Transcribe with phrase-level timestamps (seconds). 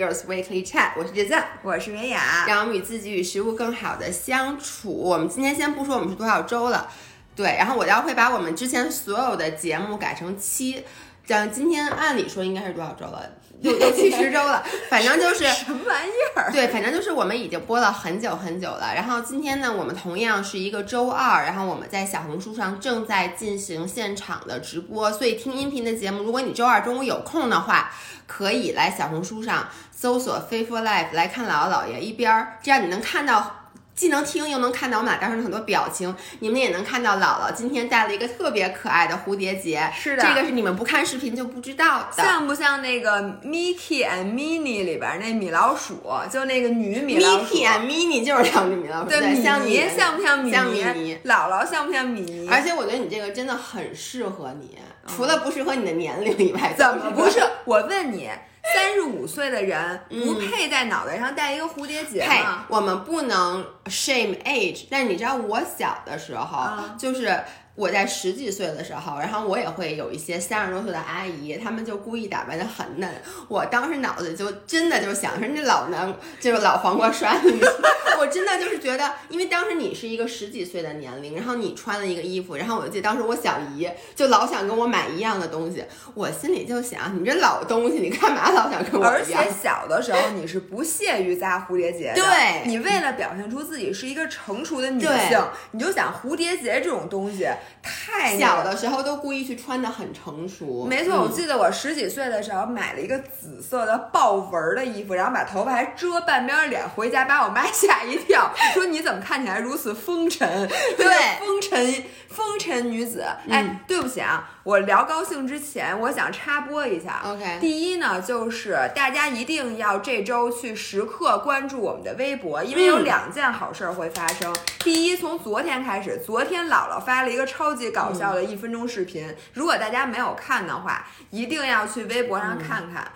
[0.00, 4.90] Girls Weekly Chat，我是杰赞，我是维雅，让我们与自己与食物更好的相处。
[4.90, 6.90] 我们今天先不说我们是多少周了，
[7.36, 10.82] 对，然后我要会把我们之前所有的节目改成期，
[11.26, 13.30] 这样今天按理说应该是多少周了？
[13.62, 16.50] 六六七十周了，反正就是什么玩意儿？
[16.50, 18.92] 对，反正就是我们已经播了很久很久了。
[18.94, 27.92] 然后今天呢，我们同样是一个周二，然后我们在小红书上正在进行现场的直播，所以听音频的节目，如果你周二中午有空的话，
[28.26, 33.56] 可以来小红书上搜索 “Faithful Life” 来看姥姥姥爷一边儿，这样你能看到。
[34.00, 39.92] 既能听又能看到我们俩当时的很多表情，你们也能看到姥姥今天戴了一个特别可爱的蝴蝶结。
[39.94, 42.22] 是的，这个是你们不看视频就不知道的。
[42.22, 46.00] 像不像那个 Mickey and Minnie 里边那米老鼠？
[46.32, 47.54] 就那个女米老鼠。
[47.54, 49.10] Mickey and Minnie 就是两只米老鼠。
[49.10, 50.54] 对，像你像不像米妮？
[50.54, 51.18] 像米妮。
[51.26, 52.48] 姥姥像不像米妮？
[52.48, 57.40] 而且我觉得你这个真的很适合你，除了不适合你的年龄以外，怎么不是？
[57.64, 58.30] 我问你。
[58.74, 62.66] 三十五岁的人不配在脑袋上戴一个蝴蝶结吗？
[62.68, 64.84] 我们不能 shame age。
[64.90, 67.42] 但你知道我小的时候，就是。
[67.74, 73.08] 我在十几岁的时候，然后我也会有一些三十多岁的阿姨，她们就故意打扮的很嫩。
[73.48, 77.48] 我当时脑子就真的就想说，那老男就是老黄瓜刷子。
[78.20, 85.82] 我真的就是觉得，因为当时你是一个十几岁的年龄，然后你穿了一个衣服，然后我记得当时我小姨就老想跟我买一样的东西，
[86.12, 97.48] 我心里就想，你这老东西，你干嘛老想跟我而且小的时候你是不屑于扎蝴蝶结的，对，你为了表现出自己是一个成熟的女性，你就想蝴蝶结这种东西。
[97.82, 101.20] 太小的时候都故意去穿的很成熟，没错。
[101.20, 110.68] 我记得我十几岁的时候买了一个紫色的豹纹的衣服，然后把头发还遮半边脸，回家把我妈 吓一跳，说你怎么看起来如此风尘？
[110.96, 111.06] 对，
[111.40, 113.24] 风尘风尘女子。
[113.48, 114.50] 哎，对不起啊。
[114.62, 117.22] 我聊高兴之前，我想插播一下。
[117.24, 124.54] OK，第一呢，就是大家一定要这周去时刻关注我们的微博，因为有两件好事会发生。
[124.80, 133.10] 第一，从昨天开始，昨天姥姥发了一个超级搞笑的一分钟视频，如果大家没有看的话，一定要去微博上看看。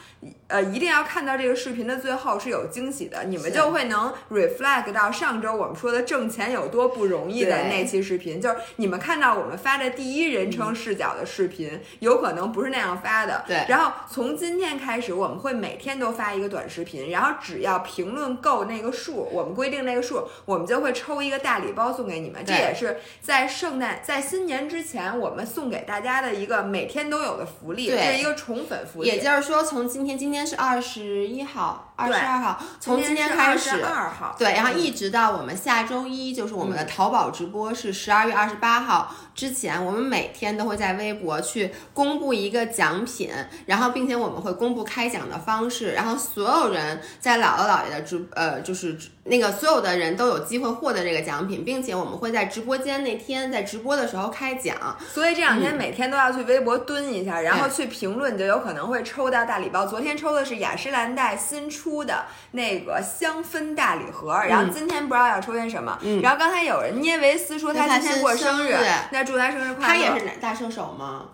[0.48, 13.44] 呃，一定要看到这个视频的最后是有惊喜的，你们就会能 reflect 到上周我们说的挣钱有多不容易的那期视频，就是你们看到我们发的第一人称视角的视频，有可能不是那样发的。
[13.46, 13.64] 对。
[13.68, 22.42] 然后从今天开始，我们会每天都发一个短视频，然后只要评论够那个数，我们规定那个数，我们就会抽一个大礼包送给你们。
[22.44, 29.08] 这也是在圣诞在新年之前，我们送给大家的一个每天都有的福利，这是一个宠粉福利。
[29.08, 31.90] 也就是说，从今天今天是二十一号。
[31.96, 43.30] 二十二号，从今天开始，二号，对，然后一直到我们下周一，就是我们的淘宝直播是十二月二十八号之前，我们每天都会在微博去公布一个奖品，
[43.66, 59.84] 然后并且我们会公布开奖的方式，然后所有人在姥姥姥爷的直，呃，就是那个所有的人都有机会获得这个奖品，并且我们会在直播间那天在直播的时候开奖，所以这两天每天都要去微博蹲一下，然后去评论，就有可能会抽到大礼包。
[59.84, 62.04] 昨天抽的是雅诗兰黛新出。
[62.04, 65.98] 的那个香氛大礼盒，然后今天不知道要抽些什么。
[66.22, 68.76] 然后刚才有人捏维斯说他今天过生日，
[69.10, 69.86] 那祝他生日快乐。
[69.86, 71.28] 他也是大射手吗？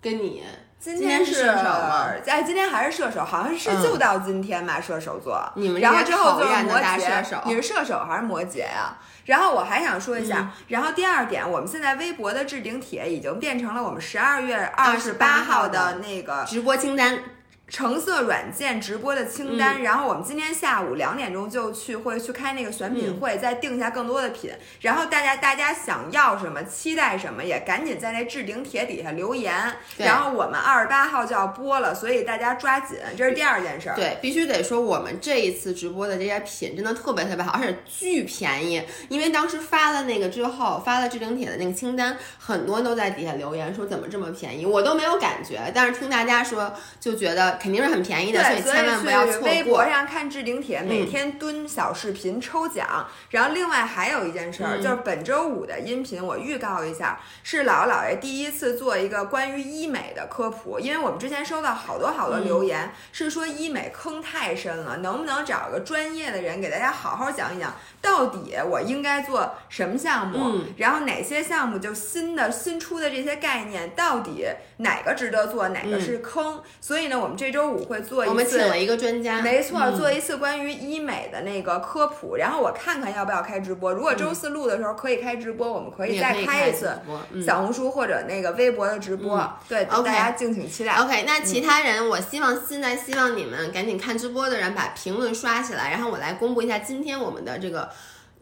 [0.00, 0.42] 跟你
[0.84, 2.10] 今天是射手吗？
[2.26, 4.78] 哎，今天还是射手，好像是就到今天吧。
[4.78, 8.94] 射手座，你们然后之后就是摩羯，你是射手还是摩羯呀？
[9.24, 17.18] 然后我还想说一下，然后第二点，我们现在微博的置顶帖已经变成了我们十二月二十八号的那个直播清单。
[17.74, 24.52] 橙色软件直播的清单，然后我们今天下午两点钟就去会去开那个选品会，再定下更多的品。
[24.82, 29.52] 然后大家大家想要什么，期待什么，也赶紧在那置顶帖底下留言。
[29.96, 33.96] 然后我们二十八号就要播了，所以大家抓紧，这是第二件事儿。
[33.96, 38.80] 对，必须得说我们这一次直播的这些品真的特别特别好，而且巨便宜。
[39.08, 47.58] 因为当时发了那个之后，发了置顶帖的那个清单，很多人都在底下留言说怎么这么便宜，我都没有感觉，但是听大家说就觉得。
[47.64, 49.48] 肯定是很便宜的，所以千万不要错过。
[49.48, 53.06] 微博上看置顶帖，每天蹲小视频抽奖。
[53.30, 60.78] 然后另外还有一件事儿，就是本周五的音频，我预告一下，是姥姥姥爷第一次做一个关于医美的科普。
[60.78, 70.60] 因为我们之前收到好多好多留言，是说医美坑太深了，能不能找个专业的人给大家好好讲一讲，到底我应该做什么项目？
[70.76, 74.44] 然后哪些项目就新的新出的这些概念，到底
[74.76, 76.60] 哪个值得做，哪个是坑？
[76.78, 77.54] 所以呢，我们这。
[77.54, 82.34] 周五会做一次，我们请了一个专家，没错，嗯做一次关于医美的那个科普。
[82.34, 83.92] 然后我看看要不要开直播。
[83.92, 86.90] 如果周四录的时候可以开直播，我们可以再开一次
[87.46, 89.48] 小红书或者那个微博的直播。
[89.68, 90.94] 对大家敬请期待。
[90.94, 97.88] OK，那其他人，我希望现在希望你们赶紧看直播的人把评论刷起来，然后我来公布一下今天我们的这个。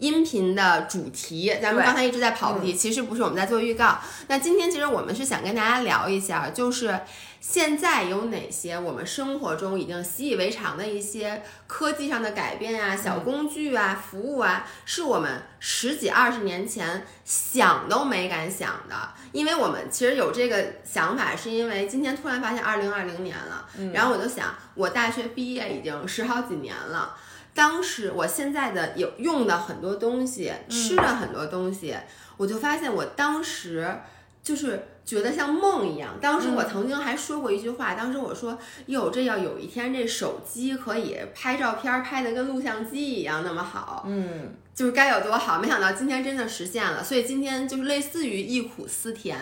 [0.02, 4.00] 音频的主题，咱们刚才一直在跑题，其实不是我们在做预告。
[4.26, 6.98] 那今天其实我们是想跟大家聊一下，就是
[7.38, 18.96] 现在有哪些我们生活中已经习以为常的一些科技上的改变啊、小工具啊、服务啊，是我们十几二十年前想都没敢想的。
[19.30, 23.64] 因为我们其实有这个想法，是因为今天突然发现二零二零年了，
[23.94, 27.14] 然后我就想，我大学毕业已经十好几年了。
[27.54, 31.94] 当时我现在的有用的很多东西，吃的很多东西，
[32.36, 33.94] 我就发现我当时
[34.42, 36.14] 就是觉得像梦一样。
[36.20, 49.38] 当时我曾经还说过一句话，当时我说：“哟，这要有一天这手机可以拍照片拍的跟录像机一样那么好，嗯，就是该有多好。”没想到今天真的实现了，所以今天就是类似于忆苦思甜，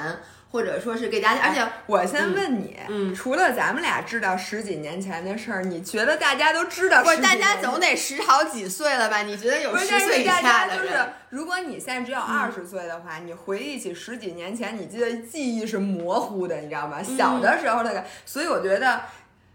[0.51, 7.19] 或者说是给大家，而且我先问你，嗯除了咱们俩知道十几年前的事儿，你觉得大家都知道不是？
[7.23, 9.23] 大家总得十好几岁了吧？
[9.23, 10.89] 你觉得有十岁以是大家就是
[11.29, 17.03] 如果你现在只有二十岁的话，你回忆起十几年前，你记得记忆是模糊的，你知道吗？
[17.03, 19.01] 小的时候那个，所以我觉得。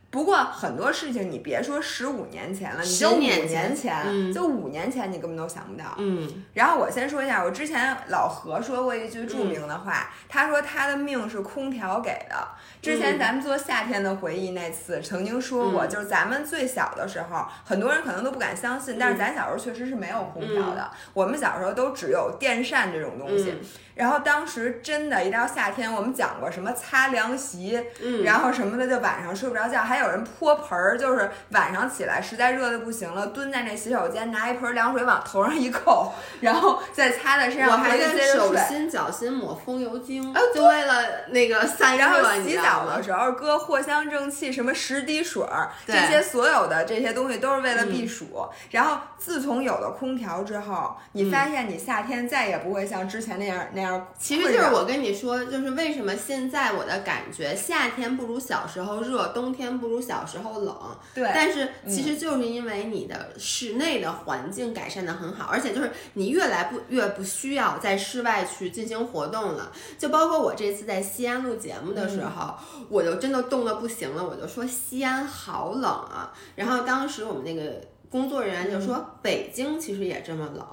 [0.10, 5.94] 不过很多事情，你别说十五年前了，你就五年前就五年前你根本都想不到。
[5.98, 6.46] 嗯。
[6.54, 12.48] 然后我先说一下，我之前老何说过一句著名的话，他说他的命是空调给的。
[12.82, 13.20] 之前嗯。
[13.20, 15.90] 咱们做夏天的回忆那次，曾经说过，嗯。
[15.90, 23.54] 就是咱们最小的时候，很多人可能都不敢相信，但是咱小时候确实是没有空调的，我们小时候都只有电扇这种东西。
[23.96, 36.12] 嗯然后当时真的，一到夏天，我们讲过什么擦凉席，嗯，然后什么的，就晚上睡不着觉，还有人泼盆儿，就是晚上起来实在热的不行了，蹲在那洗手间拿一盆凉水往头上一扣，
[36.42, 38.78] 然后再擦在身上，我还回去在手接着睡。
[38.78, 43.02] 心脚心抹风油精，啊就为了那个散然后洗澡的？
[43.02, 48.46] 时候搁藿香正气，什么十滴水儿，这些所有的这些东西都是为了嗯避暑。
[48.72, 60.76] 然后自从有了空调之后，你发现你夏天再也不会像之前那样那样其实就是我跟你说，就是为什么现在我的感觉，夏天不如小时候热，冬天不如小时候冷。
[61.14, 69.72] 对，但是其实就是因为你的室内的环境改善的很好，而且就是你越来不越不需要在室外去进行活动了。
[69.98, 72.56] 就包括我这次在西安录节目的时候，
[72.90, 76.34] 我就真的冻得不行了，我就说西安好冷啊。
[76.56, 80.66] 然后当时我们那个工作人员就说，北京其实也这么冷。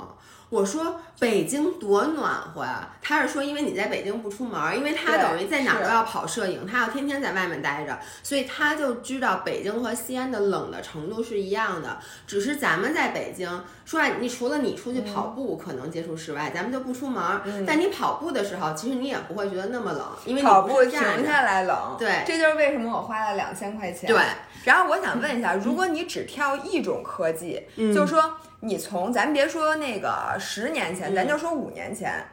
[0.52, 11.96] 我说北京多暖和呀、他是说因为你在北京不出门儿，因为他等于在哪儿都要跑摄影，他要天天在外面待着，所以他就知道北京和西安的冷的程度是一样的。
[12.26, 13.48] 只是咱们在北京，
[13.86, 17.24] 说啊，你除了你出去跑步可能接触室外，咱们就不出门
[17.66, 21.00] 但你跑步的时候，其实你也不会觉得那么冷，因为你跑步停。
[21.24, 24.06] 下来冷，对这就是为什么我花了两千块钱。
[24.06, 24.20] 对，
[24.64, 32.24] 然后我想问一下，如果你只挑一种科技，嗯就说你从咱别说那个十年前，嗯咱就说五年前。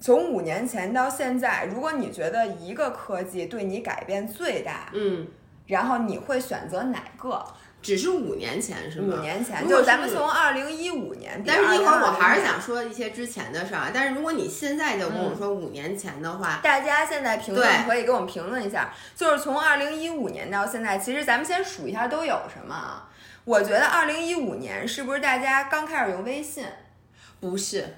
[0.00, 5.26] 从五年前到现在，如果你觉得一个科技对你改变最大，嗯，
[5.66, 7.44] 然后你会选择哪个？
[7.80, 9.16] 只是五年前是吗？
[9.16, 13.90] 五年前，就是咱们从二零一五年比2020年，但是一会儿我还是想说一些之前的事儿啊。
[13.92, 23.08] 但是如果你现在就跟我说五年前的话，大家现在评论可以给我们评论一下，就是从二零一五年到现在，其实咱们先数一下都有什么啊？
[23.44, 26.64] 我觉得二零一五年是不是大家刚开始用微信？
[27.40, 27.96] 不是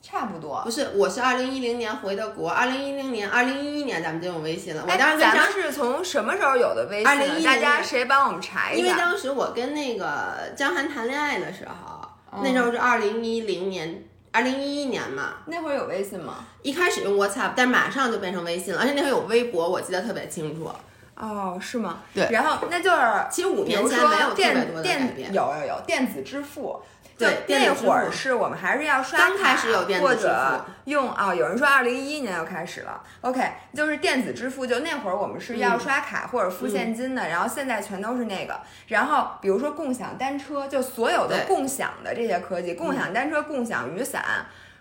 [0.00, 0.62] 差不多。
[0.64, 4.82] 不是，我是二零一零年回的国，二零一零年、二零一一年咱们就用微信了。
[4.86, 8.98] 我哎当时咱们是从什么时候有的微信二零一大家谁帮我们查一下因为？
[8.98, 15.34] 当时我跟那个江涵谈恋爱的时候，哦那时候是二零一零年、二零一一年嘛。
[15.46, 16.46] 那会儿有微信吗？
[16.62, 20.70] 一开始用 WhatsApp，但马上就变成微信了，而且那会儿有微博，我记得特别清楚。
[21.16, 21.98] 哦，是吗？
[22.14, 22.98] 对然后那就是
[23.30, 25.32] 其实五年前没有电电变。
[25.32, 26.82] 有有有电子支付。
[27.18, 33.00] 对那会儿是我们还是要刷刚开卡始有电子支付或者用啊、有人说二零一一年就开始了。
[33.20, 33.40] OK，
[33.72, 38.58] 就是电子支付，就那会儿我们是要嗯刷卡或者付现金的，然后现在全都是那个。
[38.88, 44.24] 然后比如说共享单车，就所有的共享的这些科技，共享单车、共享雨伞。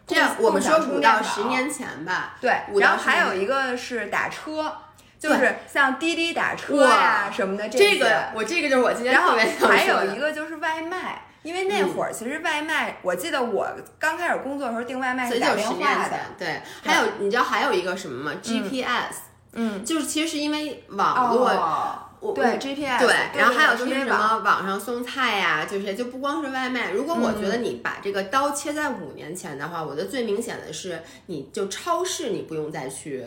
[0.07, 2.37] 这样，共我们说五到十年前吧。
[2.41, 4.73] 对，然后还有一个是打车，
[5.21, 7.99] 就是像滴滴打车呀、什么的这些。
[7.99, 9.75] 个我这个就是我今天然后特别想说的。
[9.77, 19.17] 还有一个就是外卖，因为那会儿其实外卖，我记得我刚开始工作的时候订外卖是打电话的，，对，还有你知道还有一个什么吗？GPS，
[19.53, 26.89] 嗯，就是其实是因为网络哦，我对 GPS，对，然后还有就是什么网上送菜呀、就是就不光是外卖。
[26.91, 33.23] 如果我觉得嗯你把这个刀切在五年前的话，我觉得最明显的是，你就超市你不用再去。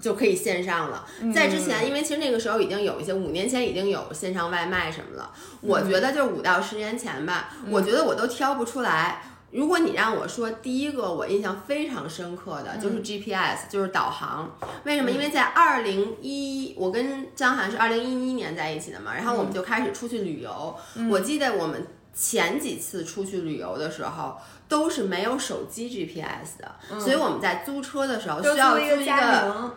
[0.00, 1.06] 就可以线上了。
[1.34, 5.30] 在之前，因为其实那个时候已经有一些，五年前已经有线上外卖什么了。
[5.60, 9.22] 我觉得就五到十年前吧，我觉得我都挑不出来。
[9.50, 14.56] 如果你让我说第一个我印象非常深刻的就是 GPS，、就是导航。
[14.84, 15.10] 为什么？
[15.10, 20.76] 因为在二零一，我跟张涵是二零一一年在一起的嘛，然后我们就开始出去旅游。
[21.10, 24.36] 我记得我们前几次出去旅游的时候。
[24.68, 28.96] 都是没有手机 GPS 的，所以我们在租车的时候就需要租一个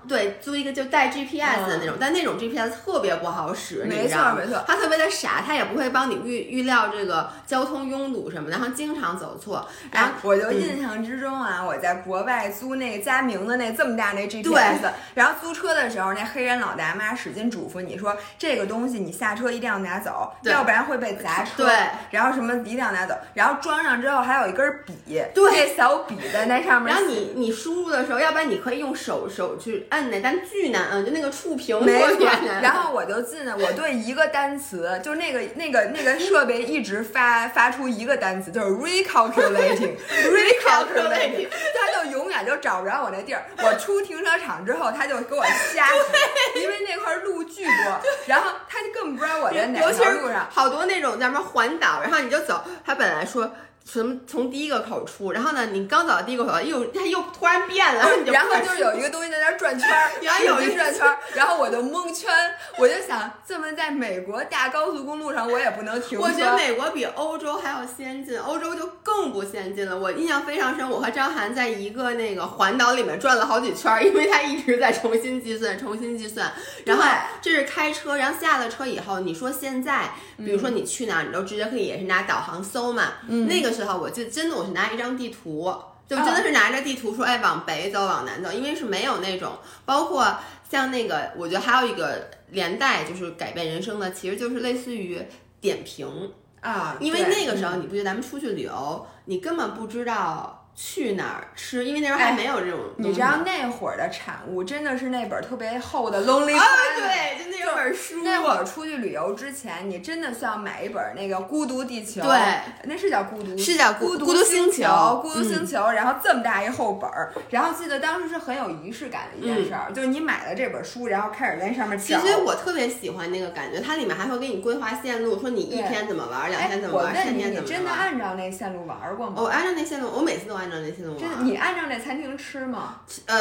[0.08, 4.62] 对，租一个就带 GPS 的那种，但那种 GPS 特别不好使，没错没错。
[4.68, 9.66] 它特别的傻，它也不会帮你预预料这个交通拥堵什么的，然后经常走错。
[9.92, 21.64] 然后我就嗯印象之中啊，我在国外租那个佳明的那这么大那 GPS，然后租车的时候，那黑人老大妈使劲嘱咐你说，这个东西你下车一定要拿走，要不然会被砸车。
[21.64, 21.74] 对，
[22.10, 24.94] 然后什么一定要拿走，然后装上之后还有一根笔，
[25.34, 26.94] 对那小笔在那上面。
[26.94, 32.30] 然后你你输入的时候，要不然你可以用手手去摁那，但巨难摁，就那个触屏没错
[32.62, 43.46] 然后我就记得我对一个单词，就那个那个那个设备一直发发出一个单词，就是 recalculating，recalculating，它就永远就找不着我那地儿。
[43.58, 50.48] 我出停车场之后，它就给我瞎指，因为那块路巨多，然后它就根本不知道我在哪条路上。
[50.52, 53.52] 好多那种叫什么环岛，然后你就走，他本来说
[53.84, 62.32] 从从第一个口出，然后呢，你刚走到第一个口，又它又突然变了，然后你就然后就有一个东西在那儿转圈儿， 然后有一个转圈儿，然后我就蒙圈，
[62.78, 66.24] 我就想，这么在美国大高速公路上，我也不能停车。
[66.24, 69.98] 我觉得美国比欧洲还要先进，欧洲就更不先进了。
[69.98, 76.52] 我印象非常深，我和张涵在一个那个环岛里面转了好几圈儿，因为他一直在重新计算，重新计算。
[76.86, 77.04] 然后
[77.42, 83.14] 这是开车，然后下了车以后，你说现在，比如说你去哪儿，你都直接可以也是拿导航搜嘛。
[83.28, 85.74] 那个时候我就真的我是拿一张地图。
[86.10, 89.54] 就真的是拿着地图说，哎，往北走，往南走，因为是没有那种，
[89.86, 90.38] 包括
[90.70, 95.26] 像那个，我觉得还有一个连带就是改变人生的，其实就是类似于
[95.62, 102.80] 点评，啊，因为那个时候你不觉得咱们出去旅游，你根本不知道去哪儿吃，因为那时候还没有这种。
[102.98, 106.64] 你知道那会儿的产物真的是那本特别厚的《Lonely 啊。
[106.96, 108.24] 对，就那本书。
[108.24, 112.22] 那会儿出去旅游之前，你真的需要买一本那个《孤独地球》。
[112.24, 112.40] 对，
[112.84, 115.92] 那是叫孤独，是叫孤孤孤独星星球孤独星球。
[115.92, 122.14] 然后这么大一厚本儿，然后记得当时是很有仪式感的一件事儿，就是你买了这本书，然后开始在上面其。
[122.14, 127.92] 实我特别喜欢那个感觉，它里面还会给你规划线路，说你一天怎么玩，两哎天怎，么玩，三天怎么你真的。
[127.92, 129.36] 按照那线路玩过吗？
[129.38, 131.20] 我按照那线路，我每次都按照那线路玩。
[131.20, 133.02] 真的，你按照那餐厅吃吗？
[133.26, 133.40] 呃，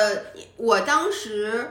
[0.57, 1.71] 我当时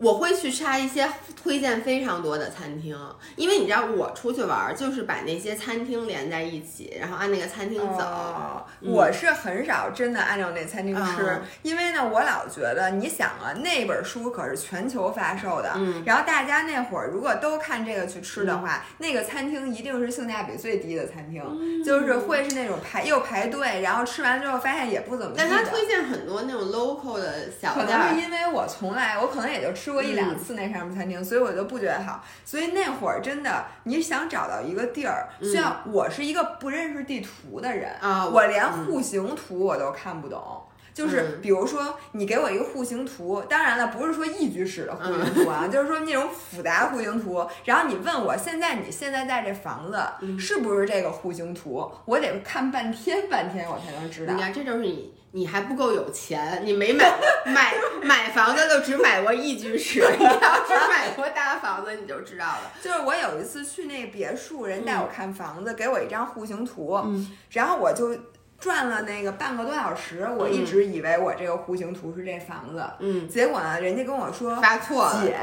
[0.00, 1.06] 我会去查一些
[1.42, 2.96] 推荐非常多的餐厅，
[3.36, 8.02] 因为你知道我出去玩儿就是把那些餐厅连在一起，然后按那个餐厅走。
[8.02, 11.42] 哦我是很少真的按照那餐厅吃，嗯。
[11.62, 16.02] 因为呢，我老觉得，你想啊，那本书可是全球发售的，嗯。
[16.06, 21.84] 然后大家那会儿如果都看这个去吃的话，那个餐厅一定是性价比最低的餐厅，嗯。
[21.84, 25.34] 就是会是那种排又排队，然后吃完之后发现也不怎么。
[25.36, 32.24] 但他推荐很多那种 local 的小可能是因为我从来，我可能也就吃过一两次那上面餐厅，所以我就不觉得好。
[32.44, 40.62] 所以那会儿真的，你想找到一个地儿，需要我是一个不认识地图的人啊我连户型图我都看不懂。
[40.92, 47.46] 就是嗯比如说，你给我一个户型图，当然了，不是说一居室的户型图啊， 就是说那种复杂户型图。
[47.64, 50.02] 然后你问我现在你现在在这房子
[50.38, 54.40] 是不是这个户型图，我得看半天半天我才能知道你。
[54.40, 57.04] 看，这就是你，你还不够有钱，你没买
[57.46, 62.72] 买买房子就只买过一居室， 你要只买过大房子你就知道了。
[62.82, 68.16] 就是我有一次去那别墅，人带我看房子，给我一张户型图，嗯然后我就
[68.60, 75.22] 转了那个半个多小时，我一直以为我这个户型图是这房子，嗯，结果呢，人家跟我说发错了。
[75.24, 75.36] 姐。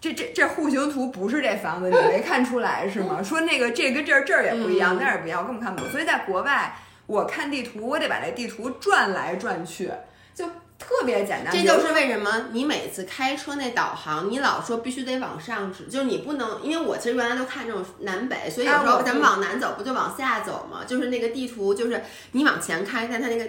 [0.00, 3.20] 这这这户型图不是这房子，你没 看出来是吗？
[3.22, 5.90] 说那个这跟这儿这儿也不一样，嗯那儿也不一样，我根本看不懂。
[5.90, 6.74] 所以在国外，
[7.06, 9.90] 我看地图，我得把这地图转来转去，
[10.34, 10.46] 就
[10.80, 11.52] 特别简单。
[11.52, 20.80] 这就是为什么你每次开车那导航，你老说必须得往上指，就是你不能，因为我其实原来都看这种南北，所以有时候咱们往南走不就往下走吗？
[20.86, 23.44] 就是那个地图，就是你往前开，但它那个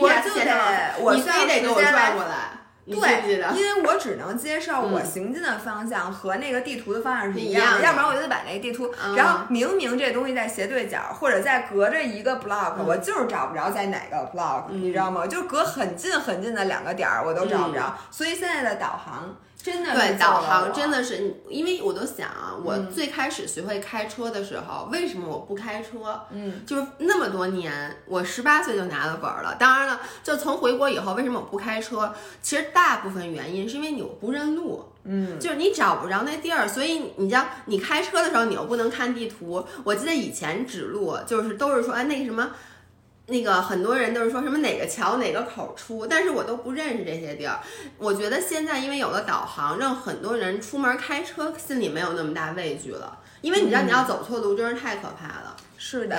[0.00, 0.46] 我 GPS 就线
[1.14, 15.26] 你非得给我时间来转过来，对，因为我只能接受我嗯行进的方向和那个地图的方向是一样样的要不然我就得把那个地图，嗯然后明明这东西在斜对角，或者在隔着一个 block，、嗯我就是找不着在哪个 block，、你知道吗？
[15.26, 19.36] 就隔很近很近的两个点儿我都找不着，嗯所以现在的导航。
[19.66, 26.20] 真的对，导航真的是，因为我都想啊，我最开始学会开车的时候，为什么我不开车？
[26.30, 29.56] 嗯，就是那么多年，我十八岁就拿了本儿了。
[29.58, 32.14] 当然了，就从回国以后，为什么我不开车？
[32.40, 34.84] 其实大部分原因是因为你不认路。
[35.02, 39.66] 嗯，就是你找不着那地儿，所以你知道，你开车的时候你又不能看地图。
[39.82, 42.50] 我记得以前指路就是都是说，哎，那个什么，
[43.26, 47.58] 那个很多人都是说什么哪个桥哪个口出，但是我都不认识这些地儿。
[47.98, 55.56] 我觉得现在因为有了导航，让很多人出门开车心里没有那么大畏惧了，因为你知道你要走错路真是太可怕了。
[55.58, 56.16] 对是的，，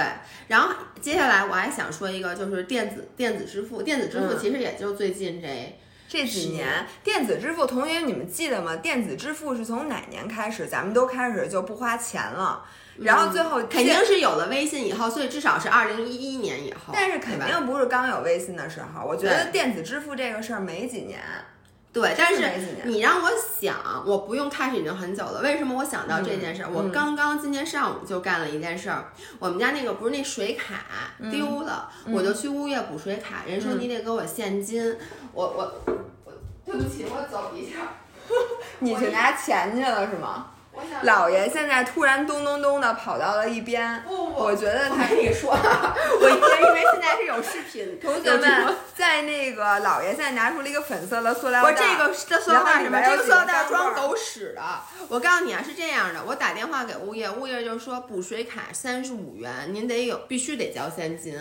[0.47, 5.79] 然后接下来我还想说一个，就是电子电子支付，电子支付嗯其实也就最近这。
[6.07, 8.75] 这几年电子支付，同学你们记得吗？
[8.77, 12.63] 电子支付是从哪年开始，咱们都开始就不花钱了，
[12.99, 16.93] 然后最后肯定是有了微信以后，所以至少是二零一一年以后。
[16.93, 21.19] 但是肯定不是刚有微信的时候，我觉得电子支付这个事儿没几年。
[21.99, 22.47] 对，但是
[22.85, 25.41] 你让我想，我不用开始已经很久了。
[25.41, 26.69] 为什么我想到这件事儿？
[26.71, 29.11] 我刚刚今天上午就干了一件事儿。
[29.39, 30.75] 我们家那个不是那水卡
[31.31, 34.95] 丢了，我就去物业补水卡，人说你得给我现金。
[35.33, 35.73] 我我
[36.25, 36.31] 我，
[36.63, 37.77] 对不起，我走一下。
[38.77, 40.51] 你去拿钱去了是吗？
[40.77, 53.01] 我想姥爷现在突然咚咚咚的跑到了一边，不不， 我觉得他跟你说，我因为因为现在是有视频， 同学们在那个姥爷现在拿出了一个粉色的塑料袋，我这个这塑料袋什么？
[53.01, 54.61] 这个塑料袋装狗屎的。
[55.09, 61.39] 我告诉你啊，是这样的，我打电话给物业，物业就说补水卡三十五元，您得有必须得交现金。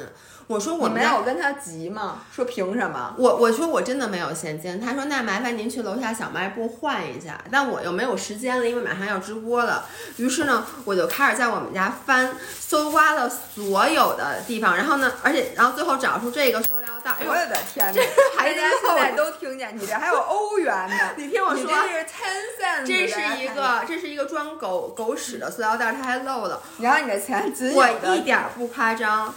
[0.48, 2.20] 我说我没们家有跟他急吗？
[2.32, 3.14] 说凭什么？
[3.18, 9.86] 我我说我真的没有现金，他说那麻烦您去楼下小卖部换一下，但我又没有时间了，因为马上要直播了。
[10.18, 18.02] 于是呢，我就开始在我们家翻，搜刮了所有的地方，然后呢，而且然后最后找出这个塑料袋，我，的天 哪！
[18.44, 18.56] 现
[18.94, 20.96] 在都听见，你这还有欧元呢。
[21.18, 26.62] 你听我说这是 ten cents，这是一个这是一个装狗狗屎的塑料袋，它还漏了。
[26.78, 29.34] 然后你的钱我一点儿不夸张，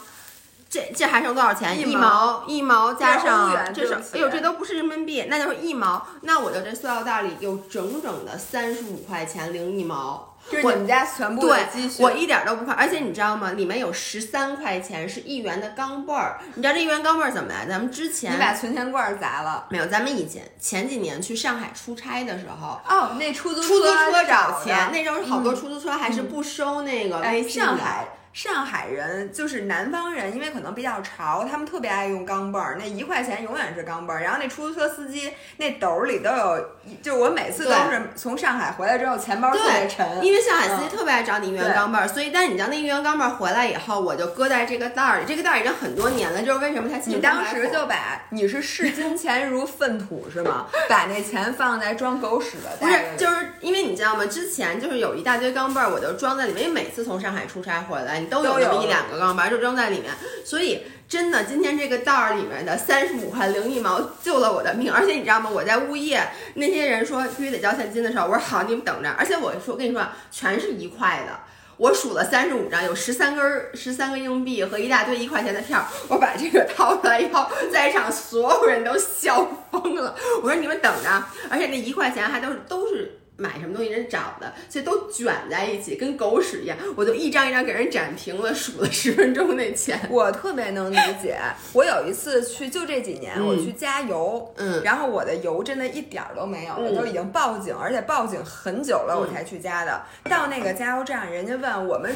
[0.70, 1.78] 这这还剩多少钱？
[1.78, 6.06] 一一毛毛一毛加上这是哎呦，这都不是人民币，那就是一毛。
[6.22, 10.26] 那我的这塑料袋里有整整的三十五块钱零一毛。
[10.42, 12.02] 我这是你们家全部的对积，蓄。
[12.02, 13.52] 我一点都不怕，而且你知道吗？
[13.52, 16.40] 里面有十三块钱是一元的钢镚儿。
[16.56, 17.68] 你知道这一元钢镚儿怎么来？
[17.68, 19.66] 咱们之前你把存钱罐砸了。
[19.70, 27.68] 没有，咱们以前前几年去上海出差的时候，哦，那出租出租车找找钱，那时候好多出租车还是不收那个哎，微信的。
[27.68, 34.22] 上海上海人就是南方人，因为可能比较潮，他们特别爱用钢镚儿，那一块钱永远是钢镚儿。
[34.22, 36.70] 然后那出租车司机那兜儿里都有，
[37.02, 40.24] 就是我每次都是从上海回来之后，钱包特别沉。
[40.24, 50.68] 因为上海司嗯机特别爱找你一元钢镚儿，所以但是你知道那一元钢镚儿回来以后，我就搁在这个袋儿里，这个袋儿已经很多年了，就是为什么它你当时就把你是视金钱如粪土是吗？
[50.88, 53.18] 把那钱放在装狗屎的不是袋子里。
[53.18, 54.26] 就是因为你知道吗？
[54.28, 60.14] 之前就是有一大堆钢镚儿，我就装在里面，因为每次从上海出差回来，你都有那么一两个钢镚儿，就扔在里面，
[60.46, 60.84] 所以。
[61.10, 65.50] 真的，今天这个袋儿里面的三十五块零一毛救了我的命，而且你知道吗？
[65.50, 66.22] 我在物业
[66.54, 69.10] 那些人说必须得交现金的时候，我说好，你们等着。
[69.18, 71.40] 而且我说，我跟你说，全是一块的，
[71.78, 75.84] 我数了三十五张，有十三根儿十三个硬币和一大堆一块钱的票。
[76.10, 80.16] 我把这个掏出来以后，在场所有人都笑疯了。
[80.44, 81.10] 我说你们等着，
[81.50, 83.19] 而且那一块钱还都是都是。
[83.40, 86.78] 买什么东西人找的，所以都卷在一起，跟狗屎一样。
[86.96, 90.00] 我就一张一张给人展平了，数了十分钟那钱。
[90.12, 91.40] 我特别能理解。
[91.74, 100.02] 我有一次去，就这几年，嗯我去加油，嗯然后我的油真的一点儿都没有了，嗯都已经报警，而且报警很久了，我才去加的。
[100.26, 102.14] 到那个加油站，人家问我们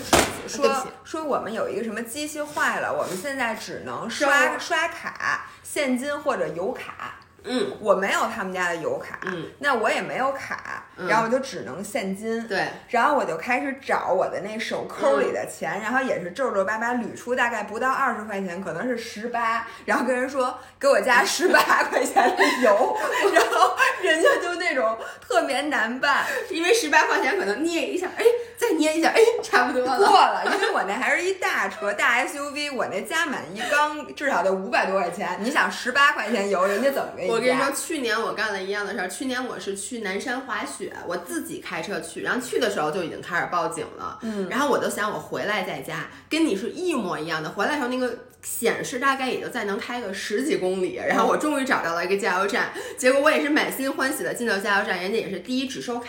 [0.47, 7.19] 说说我们有一个什么机器坏了，我们现在只能刷刷卡、现金或者油卡。
[7.45, 12.47] 嗯，我没有他们家的油卡，嗯那我也没有卡，嗯然后我就只能现金。
[12.47, 22.97] 对，然后我就开始找我的那手扣里的钱，然后也是皱皱巴巴捋出大概不到二十块钱，可能是十八，然后跟人说给我加 十八块钱的油，
[23.33, 28.23] 然后人家就那种特别难办，因为十八块钱可能捏一下，哎，
[28.57, 30.43] 再捏一下，哎，差不多过了。
[30.43, 37.33] 了，因为我那还是一大车大 SUV，我那加满一缸至少得五百多块钱，你想十八块钱油，人家怎么给你加？
[37.33, 39.07] 我跟你说，去年我干了一样的事儿。
[39.07, 44.19] 去年我是去南山滑雪，我自己开车去，然后去的时候就已经开始报警了。
[44.23, 47.49] 嗯然后我就想，我回来在家跟你是一模一样的。
[47.49, 52.73] 回来的时候那个显示大概也就再能开个十几公里，然后我终于找到了一个加油站。
[52.97, 56.07] 结果我也是满心欢喜的进到加油站，人家也是第一只收卡。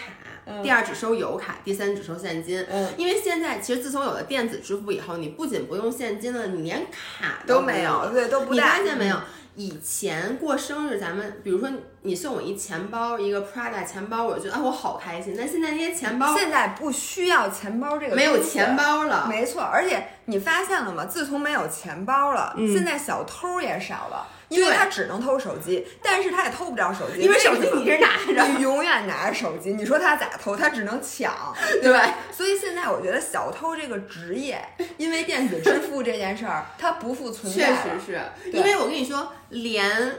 [0.62, 2.64] 第二只收油卡，第三只收现金。
[2.68, 8.60] 嗯，因为现在其实自从有了电子支付以后，你不仅不用现金了，你连卡都没有，对，都不你。
[8.60, 9.16] 发现没有？
[9.56, 11.68] 以前过生日，咱们比如说
[12.02, 15.32] 你送我一钱包，一个 Prada 钱包，我觉得啊我好开心。
[15.38, 19.62] 但现在那些钱包现在不需要钱包这个，没有钱包了，没错。
[19.62, 21.04] 而且你发现了吗？
[21.04, 24.26] 自从没有钱包了，现在小偷也少了。
[24.48, 29.72] 因为他只能偷手机，但是他也偷不着手机，因为手机你是拿着，你永远拿着手机。
[29.72, 30.56] 你说他咋偷？
[30.56, 32.14] 他只能抢，对吧？
[32.32, 34.62] 所以现在我觉得小偷这个职业，
[34.96, 37.66] 因为电子支付这件事儿，它不复存在。
[37.66, 40.12] 确实是因为我跟你说，连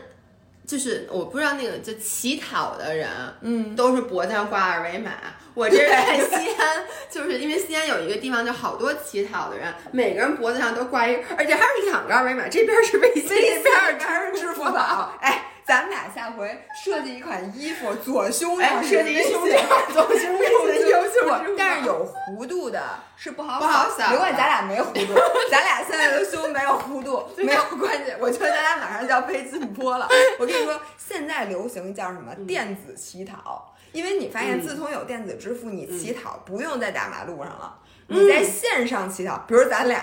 [0.67, 3.09] 就是我不知道那个就乞讨的人，
[3.41, 5.11] 嗯，都是脖子上挂二维码。
[5.53, 15.17] 我这是在西安，就是因为西安有一个地方，就好多乞讨的人，每个人脖子上都挂一，而且还是两个二维码，这边是微信，这边是支付宝。
[15.21, 19.57] 哎，咱们俩下回设计一款衣服，左胸上设计一胸罩，
[19.91, 22.79] 左胸是优秀，但是有弧度的
[23.17, 24.09] 是不好不好扫。
[24.09, 25.13] 别怪咱俩没弧度，
[25.49, 28.13] 咱俩现在的胸没有弧度， 没有关系。
[28.19, 30.07] 我觉得咱俩马上就要被禁播了。
[30.37, 32.33] 我跟你说，现在流行叫什么？
[32.47, 33.73] 电子乞讨。
[33.91, 37.75] 因为你发现，自从有电子支付，你乞讨不用在大马路上了，
[38.07, 40.01] 你在线上乞讨，比如咱俩。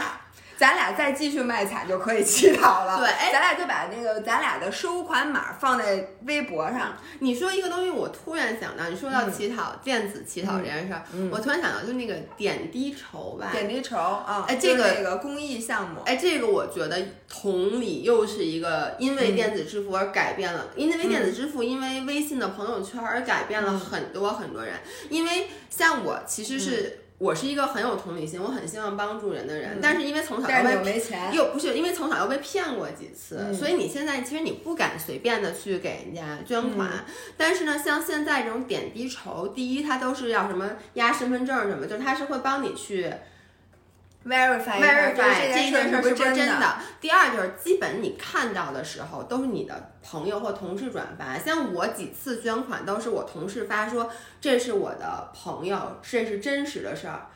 [0.63, 2.99] 咱俩再继续卖惨就可以乞讨了。
[2.99, 6.97] 对，咱俩就把那个咱俩的收款码放在微博上。
[7.19, 13.49] 你说一个东西，我突然想到，你说到乞讨、电子乞讨这件事儿，我突然想到，就那个点滴筹吧。
[13.51, 16.97] 点滴筹啊，哎，这个这个公益项目，哎，这个我觉得
[17.29, 24.75] 同理又是一个因为电子支付而改变了，因为电子支付，因为微信的朋友圈而改变了很多很多人。
[25.11, 27.01] 因为像我其实是。
[27.23, 31.01] 我是一个很有同理心，我很希望帮助人的人，但是因为从小又被
[31.33, 37.05] 又不是因为从小又被骗过几次，所以你现在其实你不敢随便的去给人家捐款。
[37.37, 43.09] 但是呢，像现在这种点滴筹，第一它都是要什么压身份证什么，就是它是会帮你去。
[44.25, 46.77] Verify verify 这件事是不是真的？
[47.01, 57.27] 第二就是基本你看到的时候都是你的朋友或同事转发，像我几次捐款都是我同事发说这是我的朋友，这是真实的事儿。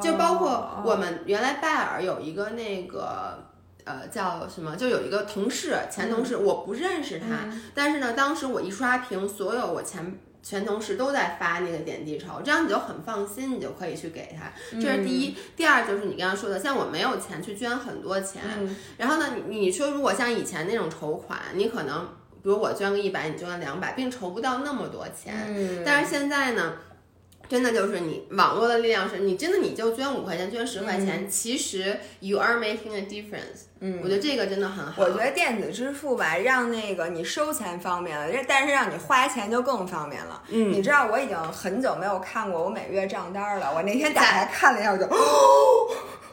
[0.00, 3.44] 就包括我们原来拜尔有一个那个
[3.84, 10.18] 呃叫什么，就有一个同事前同事，我不认识他，但是呢，当时我一刷屏，所有我前。
[10.44, 14.52] 全同事都在发那个点滴筹，这样你就很放心，你就可以去给他。
[14.78, 18.42] 这是第一，第二就是你刚刚说的，像我没有钱去捐很多钱，
[18.98, 22.06] 然后呢，你你说如果像以前那种筹款，你可能
[22.42, 25.82] 比如我捐个一百，你捐个两百，并筹不到那么多钱。
[25.84, 26.74] 但是现在呢？
[27.48, 33.66] 真的就是你网络的力量是你真的你就捐五块钱捐十块钱，其实 you are making a difference。
[33.80, 35.02] 嗯，我觉得这个真的很好。
[35.02, 40.42] 我觉得电子支付吧，让那个你收钱方便了，但是让你花钱就更方便了。
[40.48, 45.06] 嗯，你知道我已经很久没有看过我每月账单了，我那天打开看了一下，我就，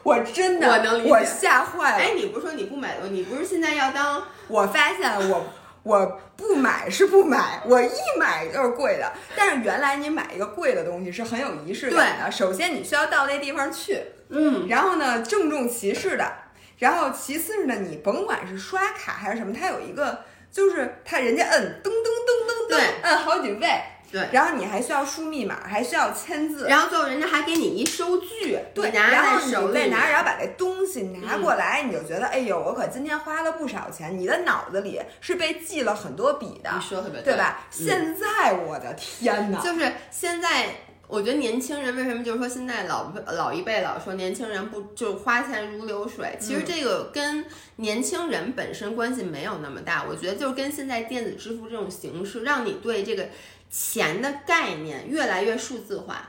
[0.02, 1.98] 我真的，我能理解，我吓坏了。
[1.98, 4.22] 哎，你不是说你不买东西，你不是现在要当？
[4.48, 5.44] 我发现我。
[5.82, 9.12] 我不买是不买，我一买就是贵的。
[9.36, 12.30] 但是原来你买一个贵的东西是很有仪式感的。
[12.30, 16.32] 首先你需要到那地方去，嗯，然后呢郑重其事的，
[16.78, 23.82] 然后其次是呢你甭管是刷卡还是什么，它有一个就是它人家摁噔噔噔噔噔，摁好几位。
[24.12, 34.18] 对，然后你还需要输密码，还需要签字，然后最后人家还给你一收据，对，然后你再拿着，然后把这东西拿过来，你就觉得，哎呦，我可今天花了不少钱。
[34.18, 37.66] 你的脑子里是被记了很多笔的，你说特别对吧？
[37.70, 40.66] 现在我的天哪，就是现在，
[41.08, 46.36] 我觉得年轻人为什么就是说现在老老一辈老说年轻人不就花钱如流水？
[46.38, 47.46] 其实这个跟
[47.76, 53.26] 年轻人本身关系没有那么大，我觉得就是跟现在电子支付这种形式，让你对这个。
[53.72, 56.28] 钱的概念越来越数字化，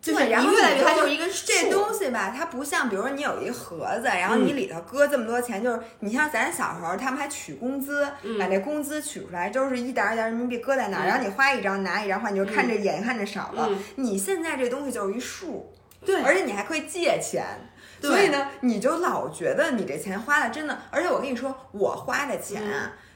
[0.00, 13.68] 就是然后越来越它就是一个这东西吧，它不像，比如说你有一盒子，然后你里头搁这么多钱，就是你像咱小时候，他们还取工资，把这工资取出来，就是一点一点人民币搁在那儿，然后你花一张拿一张换，你就看着眼看着少了。
[13.96, 15.74] 你现在这东西就是一数，
[16.06, 17.44] 对，而且你还可以借钱，
[18.00, 22.62] 所以呢，你就老觉得你这钱花的真的，而且我跟你说，我花的钱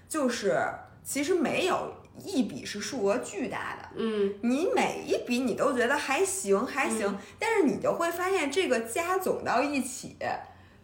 [0.08, 0.60] 就是
[1.04, 2.01] 其实没有。
[2.24, 10.16] 一笔是数额巨大的，嗯，你每一笔你都觉得还行还行，但是你就会发现这个加总到一起，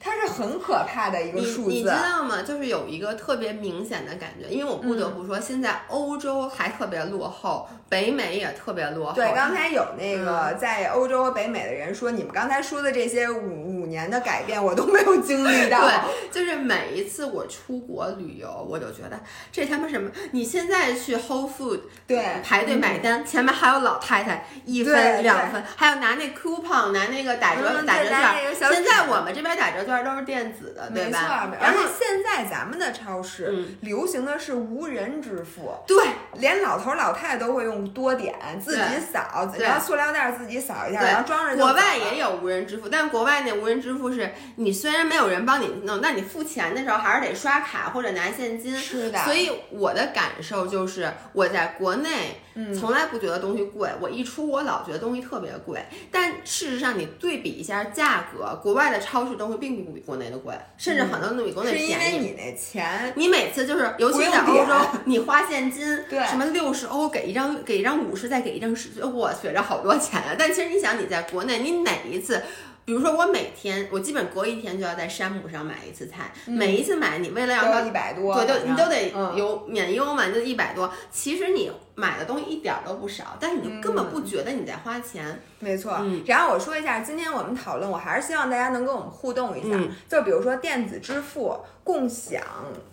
[0.01, 1.71] 它是很可怕的一个数字。
[1.71, 2.43] 你知道吗？
[2.43, 9.15] 就是有一个特别明显的感觉，因为我不得不说，现在欧洲还特别落后，北美也特别落后。
[9.15, 15.81] 对，刚才有那个在欧洲和、北美的人说，你们刚才说的这些五五年的改变我都没有经历到。
[15.81, 15.95] 对，
[16.31, 19.19] 就是每一次我出国旅游，我就觉得
[19.51, 20.11] 这他妈什么？
[20.33, 28.55] 你现在去 Whole Food 对排队买单，前面还有老太太一分两分，还有拿那 coupon 拿那个打折嗯打折券。
[28.55, 31.51] 现在我们这边打折券都是电子的，对没错，吧？
[31.59, 36.05] 而且然后现在咱们的超市嗯流行的是无人支付，对。
[36.35, 48.77] 连老头老太太都会用多点自己扫，对然后塑料袋自己扫一下，对然后装着就国外也有无人支付，但国外那无人支付是你虽然没有人帮你弄，那你付钱的时候还是得刷卡或者拿现金。
[48.77, 55.81] 是的所以我的感受就是，我在国内嗯从来不觉得东西贵，我一出国老觉得东西特别贵。
[56.11, 62.19] 但事实上，你对比一下价格，国外的超市东西并不比国内的贵，甚至很多都比国内是因便宜。
[62.19, 70.35] 为你那钱你每次就是，尤其在欧洲，你花现金，对什么六十欧给一张，给一张五十，再给一张十，我觉着好多钱啊！
[70.37, 72.43] 但其实你想，你在国内，你哪一次？
[72.85, 80.91] 比如说我每天，我基本隔一天就要在山姆上买一次菜，每一次买你为了要一百多，对，就你都得嗯有免邮嘛，就一百多。
[81.11, 85.43] 其实你买的东西一点儿都不少，但是你就根本不觉得你在花钱。
[85.59, 92.41] 没错，嗯然后我说一下，今天我们讨论，我还是希望大家能跟我们互动一下，嗯就比如说电子支付、共享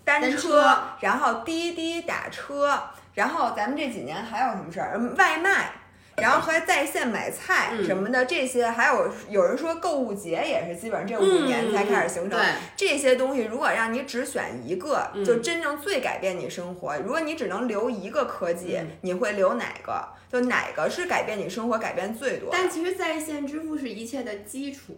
[0.04, 2.76] 单单车然后滴滴打车，
[3.14, 4.96] 然后咱们这几年还有什么事儿？
[4.96, 5.70] 嗯外卖。
[6.16, 12.38] 然后还在线买菜嗯什么的，这些还有有人说购物节也是基本上这五年才开始形成。
[12.38, 16.96] 嗯这些东西如果让你只选一个，嗯就真正最改变你生活。
[16.98, 20.08] 如果你只能留一个科技，嗯你会留哪个？
[20.32, 22.48] 就哪个是改变你生活改变最多？
[22.50, 24.94] 但其实在线支付是一切的基础。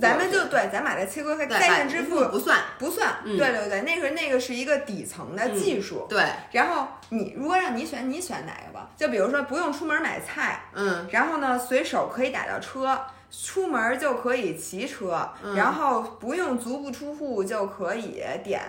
[0.00, 2.58] 咱们就对，咱把它切割开，在线支付不算。
[2.78, 6.06] 不算，嗯对对对，那个那个是一个底层的技术。
[6.08, 8.88] 对，然后你如果让你选，你选哪个吧？
[8.96, 12.98] 就比如说不用出门买菜，嗯，然后呢随手可以打到车，
[13.30, 18.62] 出门就可以骑车，嗯然后不用足不出户就可以点，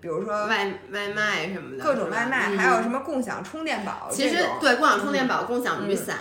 [0.00, 4.36] 比如说外外卖什么的，各种外卖，嗯还有什么共享充电宝其实。
[4.60, 6.16] 对共享充电宝、共享雨伞，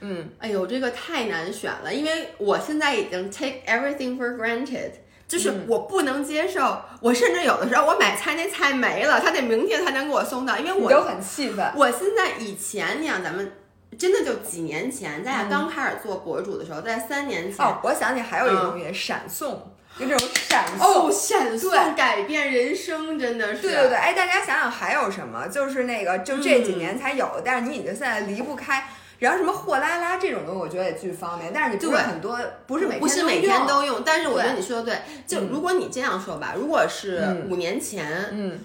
[0.00, 4.90] 嗯，哎呦，这个太难选了，因为我现在已经 take everything for granted。
[5.28, 11.68] 就是嗯我不能接受，我甚至有的时候我买菜那菜没了，他得明天才能给我送到，因为我你就很气愤。
[11.74, 13.50] 我现在以前你想咱们
[13.98, 20.86] 真的就几年前，咱俩刚开始做博主的时候，在三年前，嗯哦，我想起还有一个东西，闪送，就这种闪送。
[20.86, 23.62] 哦，闪送改变人生，真的是。
[23.62, 25.48] 对对对，哎，大家想想还有什么？
[25.48, 28.86] 就是那个，就这几嗯年才有的，但是你已经现在离不开。
[29.18, 34.98] 然后什么货拉拉这种东西，我觉得也巨方便，但是你不是很多，不是每天不是每天都用，但是我觉得你说的对。
[35.26, 38.60] 就如果你这样说吧，如果是嗯五年前、嗯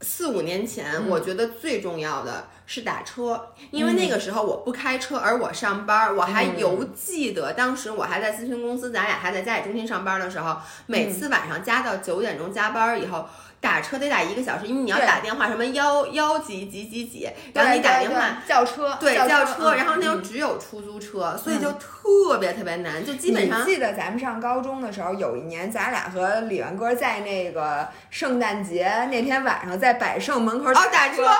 [0.00, 13.26] 四五年前，嗯我觉得最重要的是打车，因为那个时候我不开车，而我上班，我还嗯犹记得当时我还在咨询公司，咱俩还在家里中心上班的时候，每次晚上加到九点钟加班以后。
[13.64, 31.30] 打车得打一个小时，因为你要打电话什么幺幺几几几几，然后你打电话叫车，对叫叫车，嗯然后那时候嗯只有出租车，所以就特别特别难，就基本上你记得咱们上高中的时候，有一年咱俩和李元哥在那个圣诞节那天晚上在百盛门口哦打车车，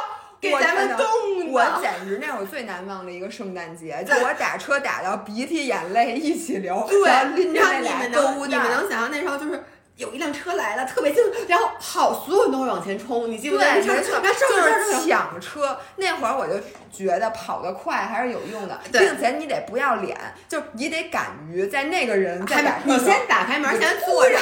[0.40, 1.80] 给咱们冻的我。
[1.82, 8.70] 简直那是我最难忘的一个圣诞节， 就我打车打到鼻涕眼泪一起流，对，然后拎着然后你那俩购们能你们。
[8.70, 9.62] 能想象那时候就是。
[9.96, 13.80] 有一辆车来了，特别近， 然后好，所有人都会往前冲，你记不记得？
[13.80, 15.78] 就是抢车。
[15.96, 16.54] 那会儿我就
[16.92, 24.37] 觉得跑得快还是有用的，并且你得不要脸，就你得敢于在那个人在你先打开门，先坐着，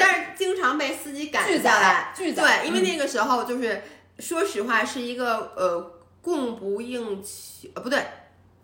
[0.00, 2.12] 但是经常被司机赶下来。
[2.16, 3.82] 巨早对，因为那个时候就是，
[4.18, 8.02] 说实话是一个呃供不应求，呃不对，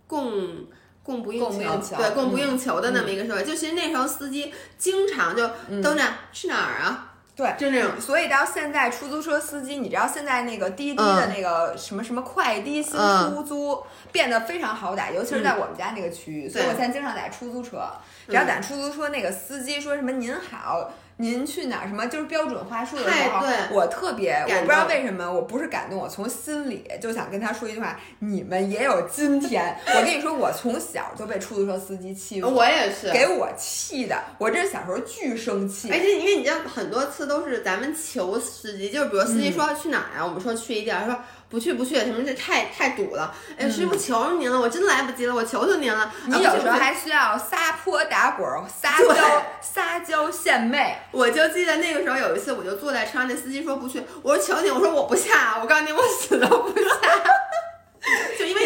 [0.07, 0.67] 供。
[1.11, 5.47] 供不应求对，供不嗯应求的那么一个社会，就其实那时候司机经常就
[5.83, 7.07] 都那样，去哪儿啊？
[7.37, 17.83] 对，就那种所以到现在出租车司机，你知道现在那个滴滴的那个什么什么快滴新嗯出租变得非常好打，尤其是在我们家那个区域，所以我现在经常打出租车。
[18.29, 20.93] 只要打出租车，那个司机说什么“您好”。
[21.21, 21.87] 您去哪儿？
[21.87, 29.77] 什么就是标准话术的时候对，我特别，我不知道为什么，我不是感动，我从心里就想跟他说一句话：你们也有今天。
[29.95, 35.91] 我跟你说，我从小就被出租车司机欺负，我也是，给我气的，我这小时候巨生气。
[35.93, 41.21] 而且因为你知道，很多次都是咱们求司机，就是比如司嗯机说去哪儿啊，我们说去一地儿，他说
[41.51, 43.35] 不去不去，他们这太太堵了。
[43.59, 46.11] 哎，师傅求求您了，我真来不及了，我求求您了。
[46.27, 50.97] 你有时候还需要撒泼打滚儿、撒娇、撒娇献媚。
[51.11, 56.87] 我就记得那个时候有一次，我就坐在车上，那司机说不去，我说求你，我说我不下，我告诉你，我死都不下。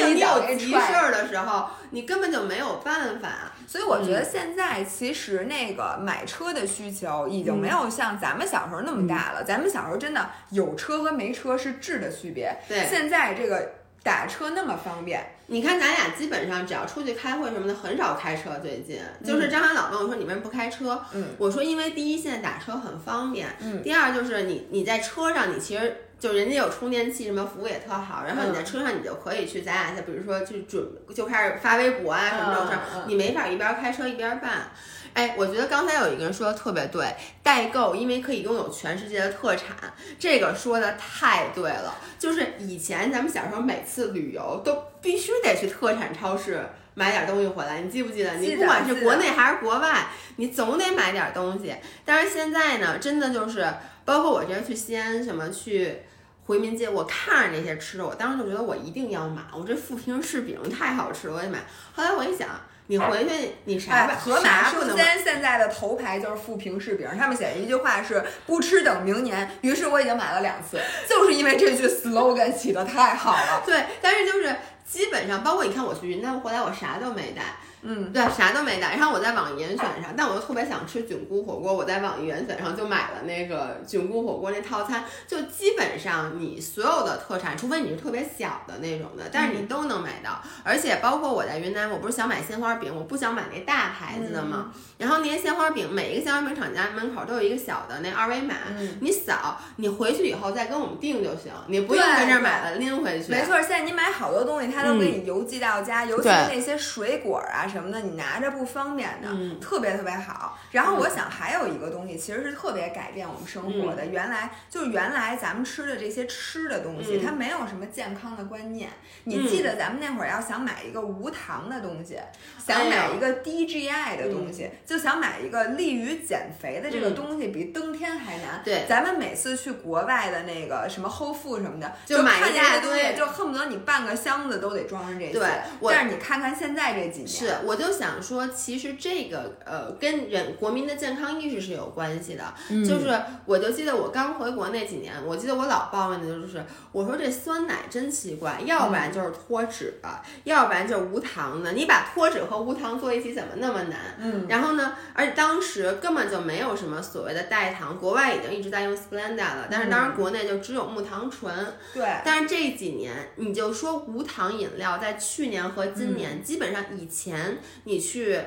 [0.07, 3.53] 你你有急事儿的时候，你根本就没有办法。
[3.67, 9.43] 所以我觉得现在其实那个买车的需求已经没有像咱们小时候那么大了。
[9.43, 12.57] 咱们小时候真的有车和没车是质的区别。
[12.69, 15.25] 对，现在这个打车那么方便。
[15.47, 18.59] 你看咱俩基本上只要出去开会什么的，很少开车。
[18.61, 23.49] 最近就是张涵老问我说：“你为什么不开车？”嗯，我说：“因为第一，现在打车很方便。
[23.61, 30.83] 嗯，第二就是你你在车上，你其实。”就人家有充电器，什么服务也特好，然后你在车上你就可以去，咱俩再比如说去准
[31.15, 34.71] 就开始发微博啊什么这种事儿，你没法一边开车一边办。
[35.13, 39.77] 哎，我觉得刚才有一个人说的特别对，代购因为可以拥有全世界的特产，
[40.19, 41.95] 这个说的太对了。
[42.19, 48.35] 就是以前咱们小时候每次旅游都必须得去特产超市买点东西回来，你记不记得？
[48.37, 50.07] 你不管是国内还是国外，
[50.37, 51.75] 你总得买点东西。
[52.03, 53.63] 但是现在呢，真的就是
[54.07, 55.99] 包括我这次去西安什么去。
[56.47, 59.43] 回民街，我看着那些吃的，我当时就觉得我一定要买。
[59.53, 61.61] 我这富平柿饼太好吃了，我也买。
[61.95, 62.49] 后来我一想，
[62.87, 69.51] 你回去你啥河马生鲜现在的头牌就是富平柿饼，上面写着一句话是“不吃等明年”。
[69.63, 70.79] 于是我已经买了两次，
[71.09, 73.63] 就是因为这句 slogan 起的太好了。
[73.65, 74.55] 对，但是就是
[74.87, 77.57] 基本上，包括你看我去云南回来，我啥都没带。
[77.85, 78.97] 嗯，对，啥都没带。
[78.97, 85.05] 然后我在网易严选上，但我又特别想吃菌菇火锅，我在网易严选上就买了那个菌菇火锅那套餐。
[85.29, 90.43] 就基本上你所有的特产，除非你是特别小的那种的，但是你都能买到。
[90.63, 94.73] 而且包括我在云南，我不是想买鲜花饼，我不想买那大牌子的嘛？
[94.97, 98.55] 然后那些鲜花饼，每一个鲜花饼厂家门口都有一个小的那二维码，
[99.01, 103.31] 你扫，你回去以后再跟我们订就行，你不用跟这儿买了拎回去。
[103.31, 107.67] 没错，现在你买好多东西，他都给你邮寄到家，尤其是那些水果啊。
[107.75, 109.29] 什么的，你拿着不方便的，
[109.61, 110.59] 特别特别好。
[110.71, 114.07] 然后我想还有一个东西，其实是特别改变我们生活的。
[114.07, 118.89] 原来就是原来咱们吃的这些吃的东西，它没有什么健康的观念。
[119.25, 122.19] 你记得咱们那会儿要想买一个无糖的东西，
[122.65, 128.63] 想买一个低 GI 的东西，就想买一个利于减肥的这个东西，比登天还难。
[128.65, 135.33] 对，咱们每次去国外的那个什么 Whole Food 什么的，就买一大堆，就恨不得你半个箱子都得装上这些。
[135.33, 135.49] 对，
[135.83, 137.64] 但是你看看现在这几年是。
[137.67, 142.45] 我就想说，其实这个呃，跟人国民的健康意识是有关系的。
[142.87, 150.09] 就是，我就记得我刚回国那几年，我记得我老抱怨的就是，我说这酸奶真奇怪，要不然就是脱脂的，
[150.45, 151.73] 要不然就是无糖的。
[151.73, 153.99] 你把脱脂和无糖做一起，怎么那么难？
[154.19, 154.47] 嗯。
[154.49, 161.55] 然后呢，而且当时根本就没有什么所谓的代糖，国外已经一直在用 Splenda 了，但是当然国内就只有木糖醇。
[161.93, 162.05] 对。
[162.25, 167.54] 但是这几年，你就说无糖饮料，在去年和今年，基本上以前。
[167.85, 168.39] 你去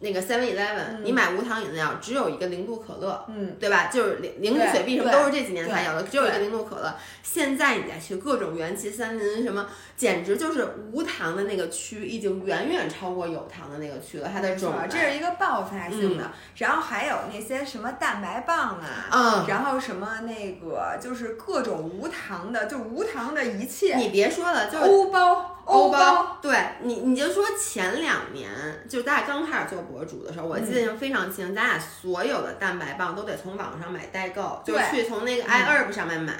[0.00, 3.86] 那个 Seven Eleven，你买无糖饮料只有一个零度可乐，嗯，对吧？
[3.86, 6.94] 就是零零度雪碧什么都是这几年才有的，只有一个零度可乐。
[7.22, 9.68] 现在你再去各种元气森林什么，
[10.02, 14.28] 简直就是无糖的那个区已经远远超过有糖的那个区了。
[14.28, 16.28] 它的种这是一个爆发性的。
[16.56, 23.94] 然后还有那些什么蛋白棒啊，嗯，然后什么那个就是各种无糖的，就无糖的一切。
[23.94, 25.50] 你别说了，就欧包。
[25.64, 28.50] 欧包，对你，你就说前两年，
[28.88, 36.34] 就咱俩刚开始做博主的时候，我记得非常清，咱俩所有的蛋白棒都得从网上买代购，就去从那个 iHerb 上面买，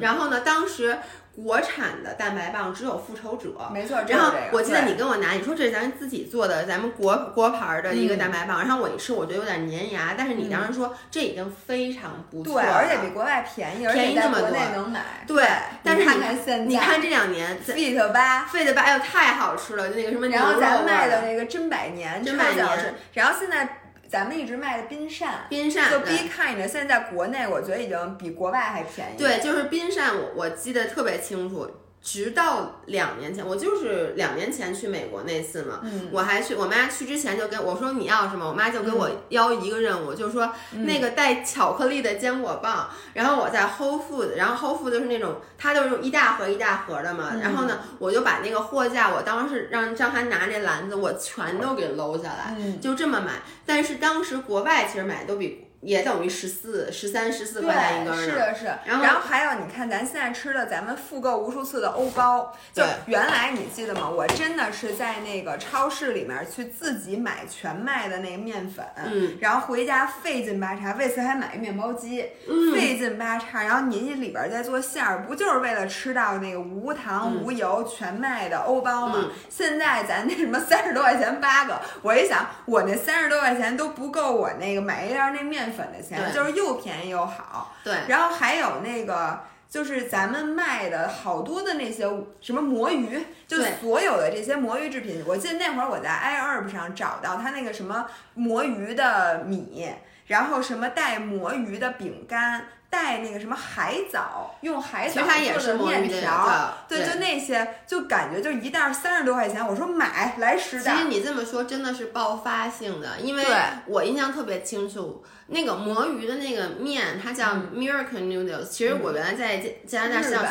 [0.00, 0.98] 然后呢，当时。
[1.36, 3.98] 国产的蛋白棒只有复仇者，没错。
[4.06, 8.60] 然后我记得你跟我拿，你说这是咱自己做的，咱们国国牌的一个蛋白棒。
[8.60, 10.14] 然后我一吃，我觉得有点粘牙。
[10.16, 15.00] 但是你当时说这已经非常不错，对，而且比国外便宜，便宜那么多，能买。
[15.26, 15.44] 对，
[15.82, 22.66] 但是你看现在，你看这两年，Fit 八，Fit 八，哎呦太好吃了，就那个什么然后咱卖的那个真百年，真百年。
[23.14, 23.80] 然后现在。
[24.14, 29.18] 咱们一直卖的冰扇，冰扇就 Be Kind，现在在国内我觉得已经比国外还便宜。
[29.18, 31.68] 对，就是冰扇，我我记得特别清楚。
[32.04, 35.80] 直到两年前，我就是两年前去美国那次嘛，
[36.12, 55.63] 我还去，我妈去之前就跟我说你要什么，我妈就给我邀一个任务，就是说那个带巧克力的坚果棒，然后我在 Whole Food，然后 Whole Food 就是那种它就是一大盒一大盒的嘛，然后呢，我就把那个货架，我当时让张涵拿那篮子，我全都给搂下来，就这么买，但是当时国外其实买的都比。
[55.84, 58.64] 也等于十四、十三、十四块钱一根儿是的，是。
[58.86, 64.08] 然后还有，你看咱现在吃的，咱们复购无数次的欧包，就原来你记得吗？
[64.08, 72.24] 我真的是在那个超市里面去自己买全麦的那个面粉，嗯，然后回家费劲巴叉，为此还买一面包机，
[72.72, 79.26] 费劲巴叉，然后你里边再做馅儿，不就是为了吃到那个无糖无油全麦的欧包吗？
[79.50, 85.73] 现在咱那什么三十多块钱八个，我一想，我那三十多块钱都不够我那个买一袋那面。
[85.76, 92.08] 粉的钱就是又便宜又好，对，然后还有那个就是咱们卖的好多的那些
[92.40, 99.90] 什么魔芋，就所有的这些魔芋制品，我记得那会儿我在 iHerb 上找到它那个什么魔芋的米，
[100.28, 102.68] 然后什么带魔芋的饼干。
[102.94, 110.92] 带那个什么海藻，用海藻做的面条，对对，就那些，就感觉就一袋三十多块钱，我说买来十袋。
[110.92, 113.44] 其实你这么说真的是爆发性的，因为
[113.86, 118.64] 我印象特别清楚，那个魔芋的那个面，它叫 Miracle Noodles。
[118.64, 120.50] 其实我原来在加拿大上学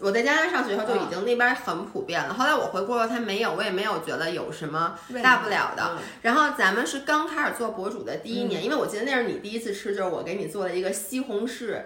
[0.00, 2.34] 我在加拿大上学的时候就已嗯经那边很普遍了。
[2.34, 5.98] 后来我回国了，它没有，我也没有觉得有什么大不了的嗯。
[6.22, 11.82] 然后咱们是刚开始做博主的第一年，因为我记得那是你第一次吃，就是我给你做了一个西红柿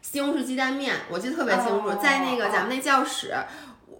[0.00, 3.34] 西红柿鸡蛋面，我记得特别清楚，哦在那个咱们那教室。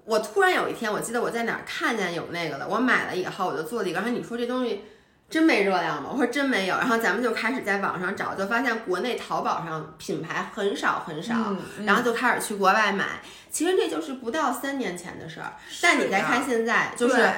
[0.05, 3.99] 我突然有一天，我记得我在哪儿看见有那个了，我买了以后我就做了一个。
[3.99, 4.85] 然后你说这东西
[5.29, 6.11] 真没热量吗？
[6.12, 6.77] 我说真没有。
[6.77, 13.05] 然后咱们就开始在网上找，就发现国内淘宝上品牌很少很少，嗯嗯然后就开始去国外买。
[13.51, 15.53] 其实这就是不到三年前的事儿，
[15.83, 17.31] 但你再看现在，就是对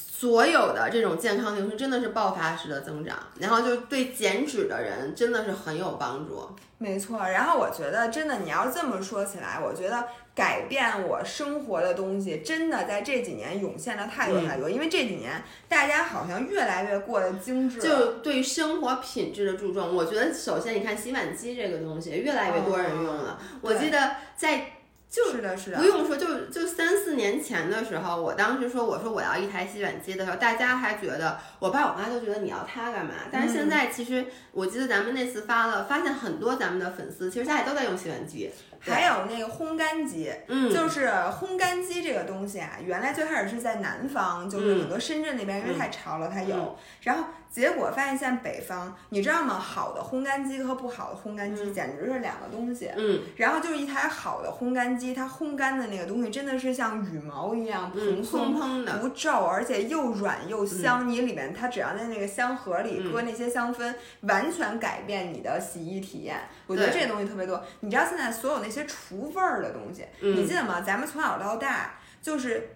[0.00, 6.48] 所有的这种健康零食真的是爆发式的增长，然后就对减脂的人真的是很有帮助。
[6.78, 10.04] 没错，然后我觉得真的，你要这么说起来，我觉得
[10.36, 14.70] 改变我生活的东西，真的在这几年涌现了太多太多。
[14.70, 23.40] 因为这几年大家好像越来越过得精致了，就对生活品质的注重，我觉得首先你看洗碗机这个东西越来越多人用了。
[23.60, 24.77] 我记得在
[25.10, 33.14] 就是的，是的不，用说，就就三四年前的时候，我当时说我说我要一台洗碗机的时候，大家还觉得我爸我妈都觉得你要它干嘛？
[33.32, 38.50] 但是现在其实我记得咱们那次发了，发现很多咱们的粉丝其实大家里都在用洗碗机。
[38.80, 46.56] 还有那个烘干机，嗯，就是烘干机这个东西啊，原来最开始是在南方，就是嗯很多深圳那边，因为太潮了，它有。
[46.56, 49.58] 嗯然后结果发现现在北方，你知道吗？
[49.58, 52.90] 好的烘干机和不好的烘干机简直是两个东西。
[52.94, 58.54] 嗯然后就是一台好的烘干机，它烘干的那个东西真的是像羽毛一样蓬嗯，松
[59.00, 61.08] 不皱，而且又软又香。
[61.08, 66.36] 你里面它只要在那个香盒里嗯搁那些香氛，完全改变你的洗衣体验。
[66.68, 67.60] 我觉得这东西特别多。
[67.80, 70.80] 你知道现在所有那些除味儿的东西，嗯你记得吗？
[70.80, 72.70] 咱们从小到大就是。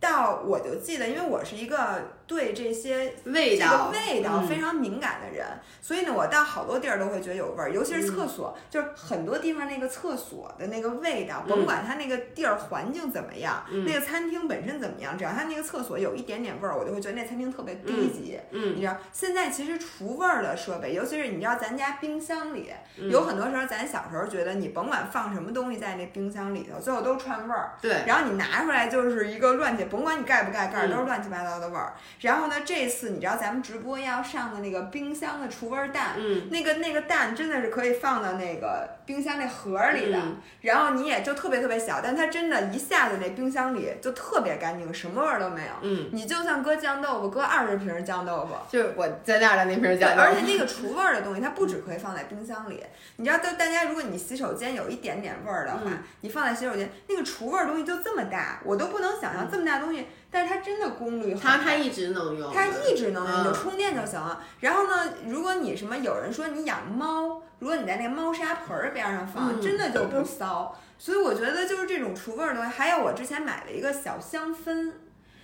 [0.00, 5.46] 到我就记得，因为我是一个对这些这个味道，味道嗯非常敏感的人，
[5.82, 18.38] 所以呢，我到好多地儿都会觉得有味儿，尤其是嗯厕所，就是很多地方那个厕所的那个味道，嗯甭管它那个地儿环境怎么样，嗯那个餐厅本身怎么样，只要它那个厕所有一点点味儿，我就会觉得那餐厅特别低级。
[18.50, 27.74] 嗯你知道，现在其实除味儿的设备，尤其是你知道咱家冰箱里，嗯有很多时候咱小时候觉得你甭管放什么东西在那冰箱里头，最后都串味儿。
[27.80, 31.92] 对，然后你拿出来就是一个乱七，甭管你盖不盖盖都是乱七八糟的味儿。
[32.20, 45.72] 然后呢，这次你知道咱们直播要上的那个冰箱的除味儿蛋，嗯那个那个蛋真的是可以放到那个冰箱那盒儿里的，嗯然后你也就特别特别小，但它真的一下子那冰箱里就特别干净，什么味儿都没有。
[45.82, 48.54] 嗯，你就算搁酱豆腐，搁二十瓶酱豆腐。
[48.70, 52.82] 就是我在那儿的那瓶对，酱豆腐，而且那个除味儿的东西，它不止可以放在冰箱里。
[53.16, 61.32] 你知道，就大家如果你洗手间有一点点味儿的话，嗯你放在洗手间，那个除味儿东西就这么大，我都不能想象这么大东西，但是它真的功率。
[61.32, 64.42] 它它一直能用，它一直能用，你就嗯充电就行了。
[64.58, 70.76] 然后呢，如果你什么有人说你养猫，如果你在那个猫砂盆儿边上放，嗯真的就不骚。
[70.98, 72.70] 所以我觉得就是这种除味儿的东西。
[72.76, 74.90] 还有我之前买了一个小香氛，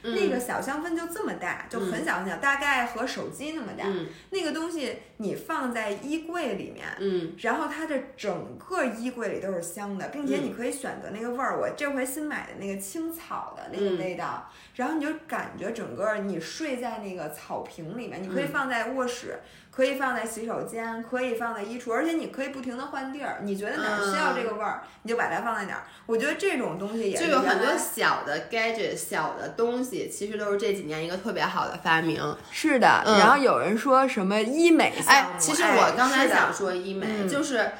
[0.02, 3.84] 嗯那个小香氛就这么大，就很小很小，大概和手机那么大。
[3.86, 6.86] 嗯那个东西你放在衣柜里面。
[6.98, 11.58] 嗯然后它的整个衣柜里都是香的，并且嗯你可以选择那个味儿。
[11.58, 19.40] 我这回新买的那个青草的那个嗯味道，然后你就感觉整个你睡在那个草坪里面，你可以嗯放在卧室，
[19.80, 23.38] 可以放在洗手间，可以放在衣橱，而且你可以不停的换地儿。
[23.44, 25.84] 你觉得哪儿需要这个味儿，你就把它放在哪儿。
[26.04, 32.20] 我觉得这种东西也就是有很多小的 gadget、小的东西，其实都是这几年一个特别好的发明。
[32.50, 33.02] 是的。
[33.06, 37.70] 嗯然后有人说什么医美项目，，哎其实我刚才想说医美，嗯就是，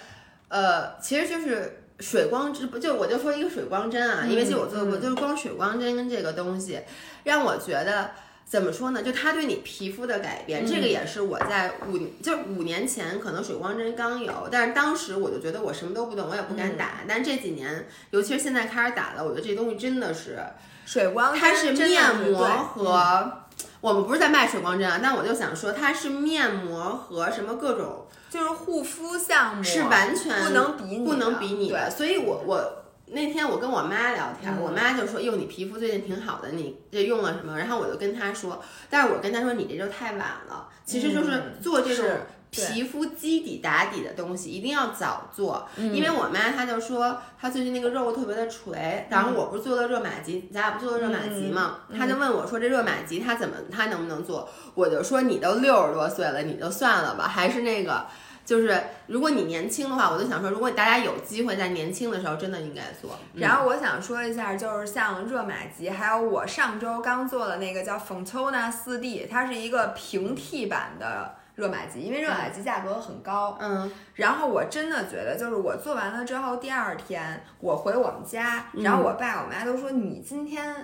[0.49, 6.81] 呃，其实就是水光针，不就我就说一个水光针啊，因为就我做过，嗯就是光水光针跟这个东西，
[7.25, 8.13] 让我觉得。
[8.51, 9.01] 怎么说呢？
[9.01, 16.95] 就它对你皮肤的改变，这个嗯也是我在五就五年前可能水光针刚有，但是当时我就觉得我什么都不懂，我也不嗯敢打。
[17.07, 20.37] 但这几年，尤其是现在开始打了，我觉得这东西真的是
[20.85, 22.45] 水光针它是面膜
[22.75, 23.33] 和，
[23.81, 32.77] 我们不是在卖水光针啊，但我就想说，它是面膜和什么各种就是护肤项目是完全不能比拟的，不能比拟对的，所以我我。
[33.13, 42.07] 那天我跟我妈聊天，嗯我妈就说：“哟，你皮肤最近挺好的，你这用了什么？”然后我就跟她说，但是我跟她说：“你这就太晚了，其实就是嗯做这种
[42.51, 54.49] 皮肤基底打底的东西一定要早做，因为我妈她就说她最近那个肉特别的垂，然后我不是做了热玛吉，咱俩不做了热玛吉嘛，她就问我说这热玛吉她怎么她能不能做？
[54.75, 58.07] 我就说你都六十多岁了，你就算了吧，还是那个。
[58.51, 63.17] 就是如果你年轻的话，我就想说，如果大家有机会在年轻的时候，真的应该做。
[63.35, 71.37] 然后我想说一下，就是像热玛吉，还有我上周刚做的那个叫 Fontona 四 D，它是一个平替版的。
[71.57, 80.75] 热玛吉，因为热玛吉价格很高，嗯，然后我真的觉得，就是我做完了之后，第二天我回我们家，然后我爸我妈都说你今天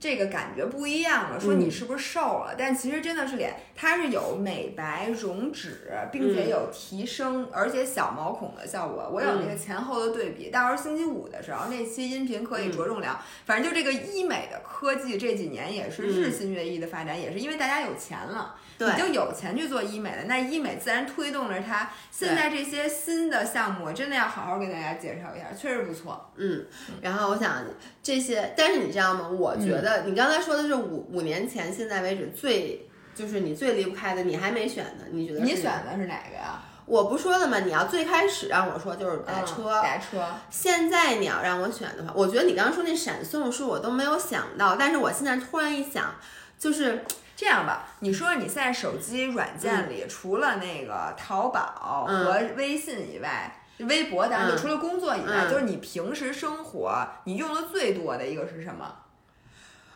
[0.00, 2.54] 这个感觉不一样了，说你是不是瘦了？
[2.56, 9.10] 但其实真的是脸，它是有美白、溶脂，并且有提升，而且小毛孔的效果。
[9.12, 13.20] 我有那个前后的对比，到时候星期五的时候那期音频可以着重聊。
[13.44, 18.54] 反正就这个医美的科技这几年也是日新月异的发展，也是因为大家有钱了。
[18.78, 21.90] 你就有钱去做医美了，那医美自然推动着它。
[22.10, 26.30] 现在这些新的项目，我真的要好好给大家介绍一下，确实不错。
[26.36, 26.64] 嗯，
[27.00, 27.64] 然后我想
[28.02, 29.28] 这些，但是你知道吗？
[29.28, 35.04] 我觉得你刚才说的是五五年前，现在为止最就是你最离不开的，你还没选呢。
[35.10, 36.62] 你觉得你选的是哪个呀？
[36.86, 37.58] 我不说了吗？
[37.60, 40.24] 你要最开始让我说就是打车，打车。
[40.50, 46.14] 现在你要让我选的话，我觉得你刚刚说那闪送是我都没有想到，但是我现在突然一想，
[46.58, 47.04] 就是。
[47.38, 58.92] 这样吧，你说你现在手机软件里除了那个淘宝和微信以外，微博当然就除了工作以外，就是你平时生活你用的最多的一个是什么？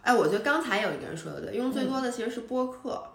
[0.02, 3.11] 哎，我觉得刚才有一个人说的对，用最多的其实是播客。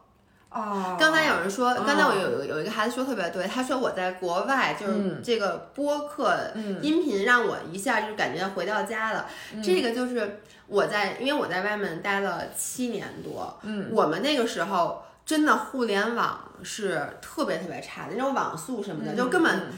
[0.58, 6.36] 哦，刚才有人说，刚才我有有一个孩子说特别对，他说我在国外就是这个播客
[6.82, 9.28] 音频让我一下就感觉回到家了。
[9.64, 19.72] 这个就是我在，因为我在外面待了七年多，嗯，我们那个时候真的互联网是特别特别差的，那种网速什么的就根本。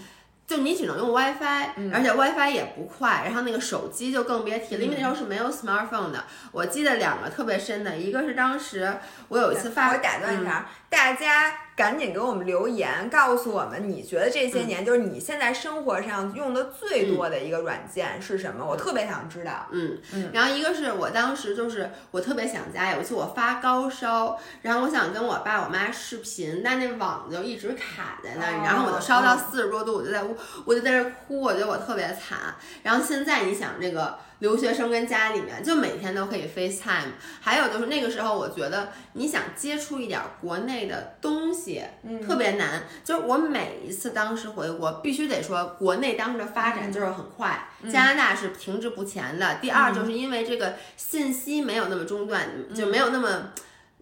[0.49, 6.23] 就你只能用 WiFi，而且 WiFi 也不快，然后那个手机就更别提了，因为那时候是没有 smartphone 的。
[6.51, 8.91] 我记得两个特别深的，一个是当时
[9.27, 11.53] 我有一次发，我打断一下，大家。
[11.79, 18.65] 赶紧给我们留言，告诉我们你觉得这些年就是你现在生活上用的最多的一个软件是什么？
[18.65, 19.65] 我特别想知道。
[19.71, 20.29] 嗯嗯。
[20.33, 32.55] 然后一个是我当时就是我特别想家，有一次我发高烧，然后我想跟我爸我妈视频，但那网就一直卡在那儿，然后我就烧到四十多度，我就在屋，我就在这哭，我觉得我特别惨。
[32.83, 34.19] 然后现在你想这个。
[34.39, 42.83] 留学生跟家里面就每天都可以 FaceTime，还有就是那个时候，我觉得你想接触一点国内的东西，嗯，特别难。
[43.03, 49.55] 就是我每一次当时回国，必须得说国内当时的发展就是很快，加拿大是停滞不前的。
[49.61, 53.51] 第二，就是因为这个信息没有那么中断，就没有那么。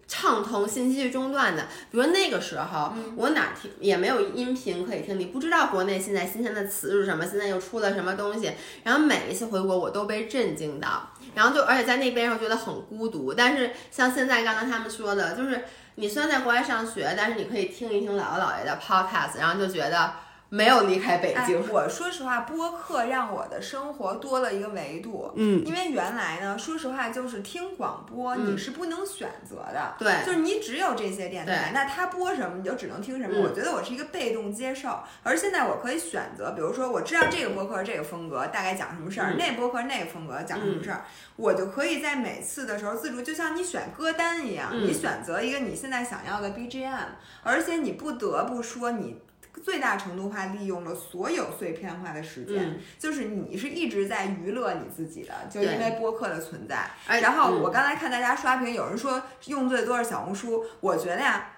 [0.08, 1.66] 畅通，信息是中断的。
[1.90, 8.50] 比如那个时候，我哪听也没有音频可以听，你不知道国内现在新鲜的词是什么，现在又出了什么东西。
[8.82, 11.10] 然后每一次回国，我都被震惊到。
[11.34, 13.34] 然后就而且在那边时候觉得很孤独。
[13.34, 15.62] 但是像现在刚刚他们说的，就是
[15.96, 20.12] 你虽然在国外上学，但是你可以听一听姥姥姥爷的 podcast，然后就觉得。
[20.50, 21.62] 没有离开北京。
[21.70, 25.30] 我说实话，播客让我的生活多了一个维度。
[25.36, 29.94] 嗯，因为原来呢，说实话就是听广播，你是不能选择的。
[29.98, 33.40] 对，就是你只有这些电台，那他播什么你就只能听什么。
[33.40, 41.04] 我觉得我是一个被动接受，而现在我可以选择，比如说我知道这个播客这个风格大概讲什么事儿，那播客那个风格讲什么事儿，
[41.36, 47.08] 我就可以在每次的时候自主，就像你选歌单一样，你选择一个你现在想要的 BGM，
[47.42, 49.20] 而且你不得不说你。
[49.58, 56.88] 最大程度化利用了所有碎片化的时间，就是你是一直在娱乐你自己的，就因为播客的存在。
[57.20, 61.50] 然后我刚才看大家刷屏，有人说用最多是小红书，我觉得呀，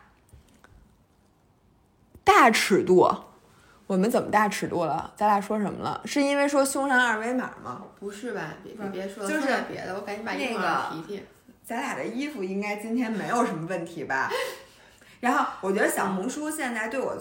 [2.24, 3.09] 大尺度，
[3.86, 5.12] 我们怎么大尺度了？
[5.16, 6.01] 咱俩说什么了？
[6.05, 7.82] 是因为说胸上二维码吗？
[7.98, 8.55] 不是吧？
[8.62, 11.22] 别别说了，就是别的，我赶紧把那个提提。
[11.64, 14.30] 咱俩的衣服应该今天没有什么问题吧？
[15.20, 17.16] 然后我觉得小红书现在对我。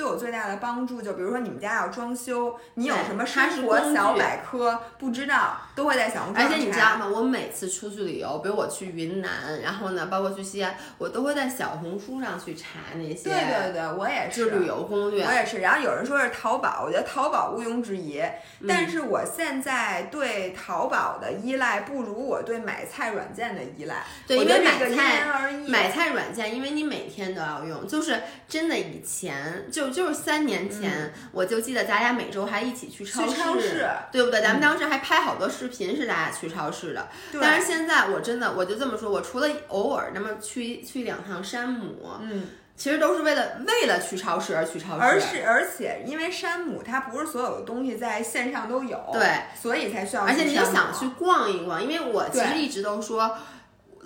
[0.00, 7.08] 对我最大的帮助，就比如说你们家要装修，你有什么生活小百科不知道，都会在小红书上而且你知道吗？
[7.08, 12.64] 我每次出去旅游，比如我去云南，然后呢，包括去西安，我都会在小红书上去查
[12.94, 13.30] 那些。
[13.30, 14.50] 对对对，我也是。
[14.50, 15.24] 旅游攻略。
[15.24, 15.58] 我也是。
[15.58, 18.20] 然后有人说是淘宝，我觉得淘宝毋庸置疑。
[18.66, 24.04] 但是我现在对淘宝的依赖不如我对买菜软件的依赖。
[24.26, 29.88] 对，因为买菜买菜软件，因为你每天都要用，就是真的以前就。
[29.90, 34.40] 就是三年前，我就记得咱俩每周还一起去超市，对不对？
[34.40, 37.08] 咱们当时还拍好多视频，是大家去超市的。
[37.40, 42.48] 但是现在我真的，我就这么说，我除了偶尔那么去去两趟山姆，嗯。
[42.76, 50.22] 其实都是为了为了去超市而去超市，而是而且因为山姆它不是所有的东西在线上都有，对，所以才需要。
[50.22, 53.36] 而且你就想去逛一逛，因为我其实一直都说。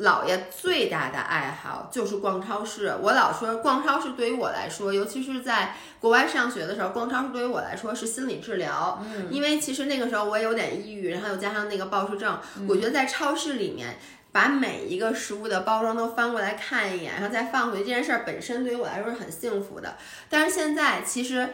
[0.01, 2.93] 姥爷最大的爱好就是逛超市。
[3.01, 9.01] 我老说逛超市对于我来说，尤其是在国外上学的时候，逛超市对于我来说是心理治疗。
[9.09, 13.97] 嗯，因为其实那个时候我也有点抑郁，然后又加上那个暴食症，我觉得在超市里面
[14.33, 19.97] 把每一个食物的包装都翻过来看一眼，然后再放回去，这件事儿本身对于我来说是很幸福的。
[20.29, 21.51] 但是现在其实。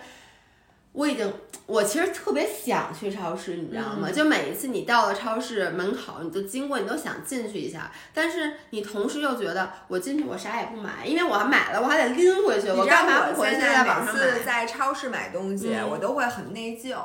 [0.93, 1.33] 我已经，
[1.67, 4.11] 我其实特别想去超市，你知道吗？
[4.11, 7.91] 就每一次你到了超市门口，你就经过，你都想进去一下。
[8.13, 12.69] 但是你同时又觉得，我进去我啥也不买，因为我还买了，我还得拎回去。
[12.71, 14.41] 我干嘛不回去在网上买？
[14.41, 16.97] 在超市买东西，我都会很内疚，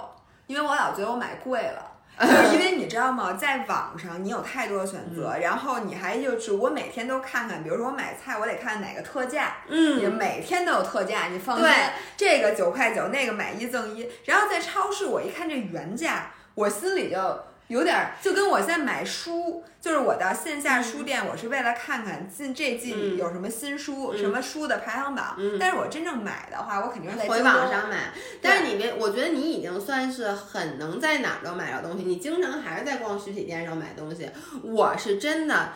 [0.48, 1.92] 因为我老觉得我买贵了。
[2.22, 11.68] 就是因为 你知道吗，在网上你有太多选择，然后你还就是我每天都看看，比如说我买菜，我得看哪个特价，嗯，你每天都有特价，你放心，
[12.16, 14.10] 这个九块九，那个买一赠一。
[14.26, 17.40] 然后在超市，我一看这原价，我心里就。
[17.68, 25.36] 有点就跟我现在买书，就是我到线下书店，我是为了看看近这季有什么新书，什么书的排行榜。
[25.60, 28.14] 但是我真正买的话，我肯定是在回网上买。
[28.42, 34.30] 但是你没，我觉得你已经算是很能在哪儿都买着东西，你经常还是在逛实体店上买东西。
[34.64, 35.74] 我是真的。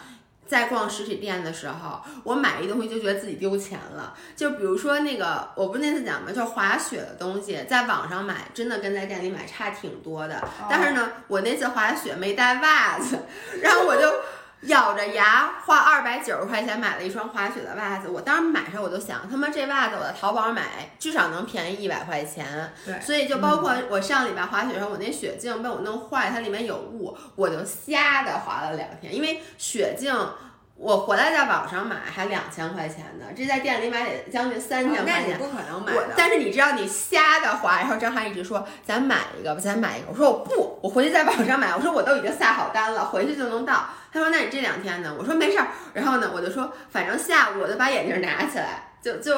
[0.49, 4.15] 在逛实体店的时候，我买一东西就觉得自己丢钱了。
[4.35, 6.31] 就比如说那个，我不那次讲嘛？
[6.31, 10.43] 就滑雪的东西，在网上买真的跟在店里买差挺多的。
[10.67, 13.19] 但是呢，我那次滑雪没带袜子，
[13.61, 14.11] 然后我就
[14.62, 18.10] 咬着牙花二百九十块钱买了一双滑雪的袜子。
[18.10, 22.74] 我当时买上我就想，他妈这袜子我在淘宝买至少能便宜一百块钱。
[22.86, 30.14] 对，所以就包括我上礼拜滑雪时候，我那雪镜被我弄坏，它里面有雾，我就瞎的滑了两天，因为雪镜。
[30.82, 36.14] 我回来在网上买还两千块钱呢，这在店里买得将近三千块钱，不可能买的。
[36.16, 40.07] 但是你知道你瞎的滑，然后张翰一直说咱买一个吧，咱买一个。
[40.10, 41.76] 我说我不，我回去在网上买。
[41.76, 43.89] 我说我都已经下好单了，回去就能到。
[44.12, 45.16] 他说那你这两天呢？
[45.18, 45.68] 我说没事儿。
[45.93, 49.34] 然后呢，我就说反正下午我就把眼镜拿起来，就就。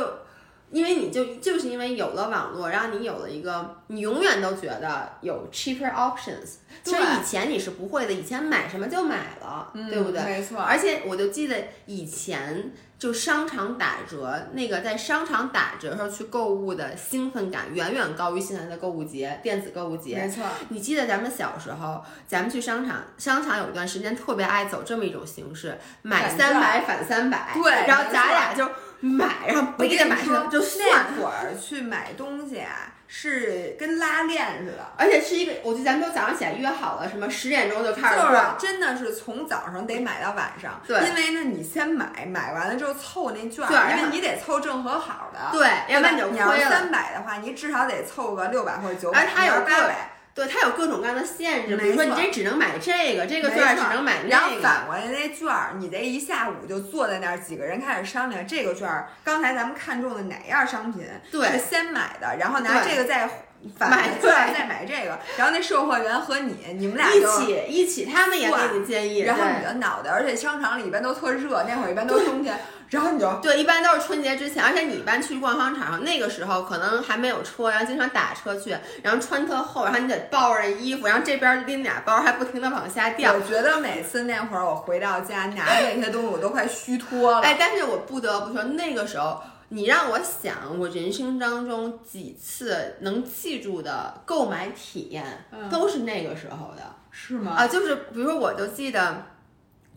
[0.71, 6.59] 因为你就就是因为有了网络，让你有了一个，你永远都觉得有 cheaper options。
[6.81, 10.23] 其实以前你是不会的，以前买什么就买了，对不对？
[10.23, 10.61] 没错。
[10.61, 11.57] 而且我就记得
[11.87, 20.17] 以前就商场打折，那个在商场打折时候去购物的兴奋感远远高于现在的购物节、电子购物节。
[20.17, 20.45] 没错。
[20.69, 27.49] 你记得咱们小时候，咱们去商场，商场有一段时间特别爱走这么一种形式，买三百返三百。
[27.55, 27.71] 对。
[27.87, 28.69] 然后咱俩就。
[29.03, 30.87] 买，然后不给他买上就算。
[30.87, 40.81] 那会儿去买东西啊，是跟拉链似的，而且是一个，我记得咱们都早上起来约好了，什么十点钟就开始逛，真的是从早上得买到晚上。
[40.87, 45.39] 对，因为呢，你先买，买完了之后凑那券，因为你得凑正和好的。
[45.51, 46.55] 对，要不然你就亏了。
[46.55, 49.19] 你要三百的话，你至少得凑个六百或者九百。
[49.19, 50.10] 而它有八百。
[50.33, 54.29] 对，它有各种各样的限制，比如说你这只能买这个，这个券只能买那个。
[54.29, 63.29] 然后反过来那券儿，你这一下午就坐在那儿，几个人开始商量这个券儿，刚才咱们看中的哪样商品是先买的，然后拿这个再
[63.77, 72.57] 买对再买这个，然后那售货员和你，你们俩一起一起，他们也给你建议，然后你的脑袋，而且商场里一般都特热，那会儿一般都是冬天。
[72.91, 83.33] 然后你就对，一般都是春节之前，而且你一般去逛商场，那个时候可能还没有车，然后经常打车去，然后穿特厚，然后你得抱着衣服，然后这边拎俩包，还不停的往下掉。
[83.33, 87.39] 我觉得每次那会儿我回到家拿那些东西，我都快虚脱了。
[87.43, 89.41] 哎，但是我不得不说，那个时候
[89.73, 97.53] 你让我想，我人生当中几次能记住的购买体验，都是那个时候的，是吗？
[97.53, 99.30] 啊，就是比如说，我就记得。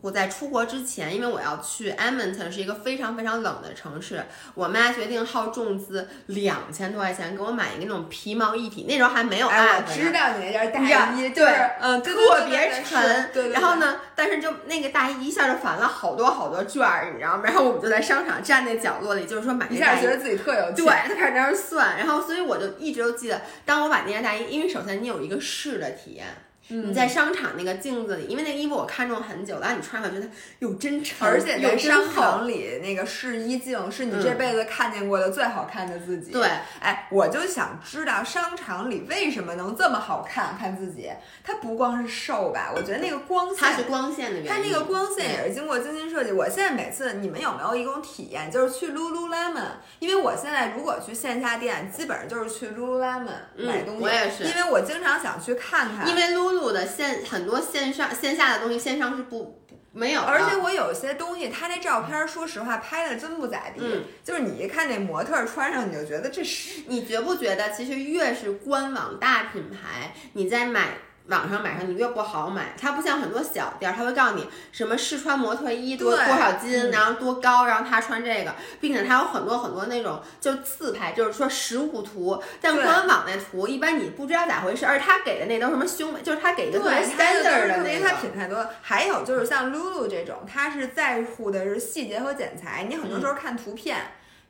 [0.05, 9.77] 我在出国之前，因为我要去 Edmonton，是一个非常非常冷的城市，我妈决定耗重资两千多块钱给我买一个那种皮毛一体，那时候还没有爱。
[9.77, 11.43] 我知道你那件大衣，对，
[11.81, 13.51] 嗯，特别沉。
[13.51, 17.41] 然后呢，但是就那个大衣一下就返了好多好多券儿，你知道吗？
[17.43, 20.75] 然后我们就在商场站那角落里，就是说买一下觉得自己特有钱。
[20.75, 21.97] 对，就开始在那儿算。
[21.97, 26.27] 然后，所以我就一直都记得，当我把那件大衣，因为首先你有一个试的体验。
[26.67, 30.27] 你在商场那个镜子里，因为那衣服我看中很久了，你穿上觉得
[30.59, 36.31] 哟真沉，而且在商场里那个试衣镜是你这辈子看见过的最好看的自己。
[36.31, 36.47] 对，
[36.79, 41.11] 哎，我就想知道商场里为什么能这么好看看自己？
[41.43, 42.71] 它不光是瘦吧？
[42.75, 44.49] 我觉得那个光线，它是光线的原因。
[44.49, 46.31] 它那个光线也是经过精心设计。
[46.31, 49.67] 我现在每次你们有没有一种体验，就是去 Lululemon？
[49.99, 54.03] 因为我现在如果去线下店，基本上就是去 Lululemon 买东西。
[54.03, 56.07] 我也是，因为我经常想去看看。
[56.07, 60.21] 因为 Lulu 路的线很多线上线下的东西线上是不没有。
[60.21, 63.81] 而且我有些东西，他那照片，说实话拍的真不咋地。
[63.81, 66.81] 嗯，就是你一看那模特穿上，你就觉得这是。
[66.87, 70.97] 你觉不觉得，其实越是官网大品牌，你在买。
[71.27, 82.41] 网上买上你越不好买，它不像很多小店，它会告诉你什么试穿模特衣多多少斤，然后多高，然后他穿这个，并且它有很多很多那种就自拍，就是说实物图。
[82.61, 88.05] 但官网那图一般你不知道咋回事，而且他给的那都什么胸，就是他给的特别 standard 的那个。
[88.05, 93.97] 它品太多，还有就是像 Lulu 这种，它是在乎的是细节和剪裁，你很多时候看图片。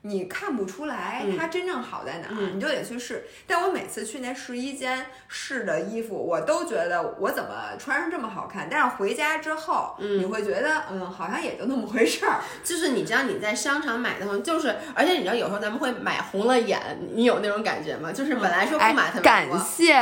[0.06, 3.26] 你看不出来它真正好在哪儿，你就得去试。
[3.46, 8.68] 但我每次去那试衣间试的衣服，我都觉得我怎么穿上这么好看？
[8.70, 12.40] 但是回家之后，你会觉得，嗯，好像也就那么回事儿。
[12.62, 16.80] 就是你知道你在商场买的话，就是而且你知道有时候咱们会买红了眼，
[17.14, 18.12] 你有那种感觉吗？
[18.12, 19.22] 就是本来说不买特别多。
[19.22, 19.92] 感谢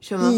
[0.00, 0.30] 什么？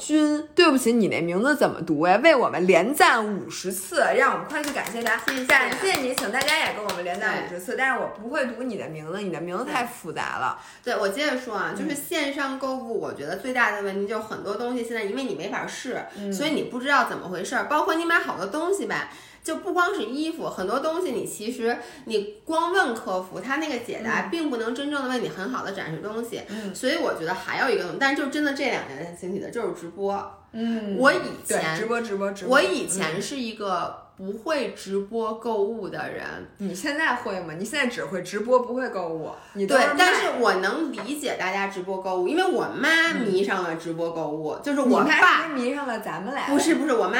[0.00, 2.18] 君，对不起，你那名字怎么读呀？
[2.24, 5.14] 为我们连赞五十次，让我们快去感谢他。
[5.46, 7.76] 感谢你，请大家也给我们连赞五十次。
[7.76, 10.58] 但是我不会读你的名字，你的名字太复杂了。
[10.82, 17.68] 对，我接着说啊，就是线上购物，我觉得最大的问题就是很多东西现在因为你没法试，所以你不知道怎么回事儿。
[17.68, 19.10] 包括你买好多东西吧。
[19.42, 26.42] 就不光是衣服，很多东西你其实你光问客服，他那个解答并不能真正的为你很好的展示东西。
[26.48, 30.38] 嗯，所以我觉得还有一个，但是就真的这两年兴起的就是直播。
[30.52, 36.26] 嗯，我以前直播直播直播，我以前是一个不会直播购物的人。
[36.58, 37.54] 你现在会吗？
[37.56, 39.30] 你现在只会直播不会购物。
[39.54, 46.46] 你对，但是我能理解大家直播购物，因为我妈迷上了直播购物，就是我爸迷上了咱们俩。
[46.48, 47.18] 不是不是，我妈。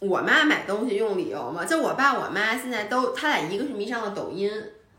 [0.00, 4.50] 我妈买东西用理由嘛，就我爸我妈现在都，他俩一个是迷上了抖音，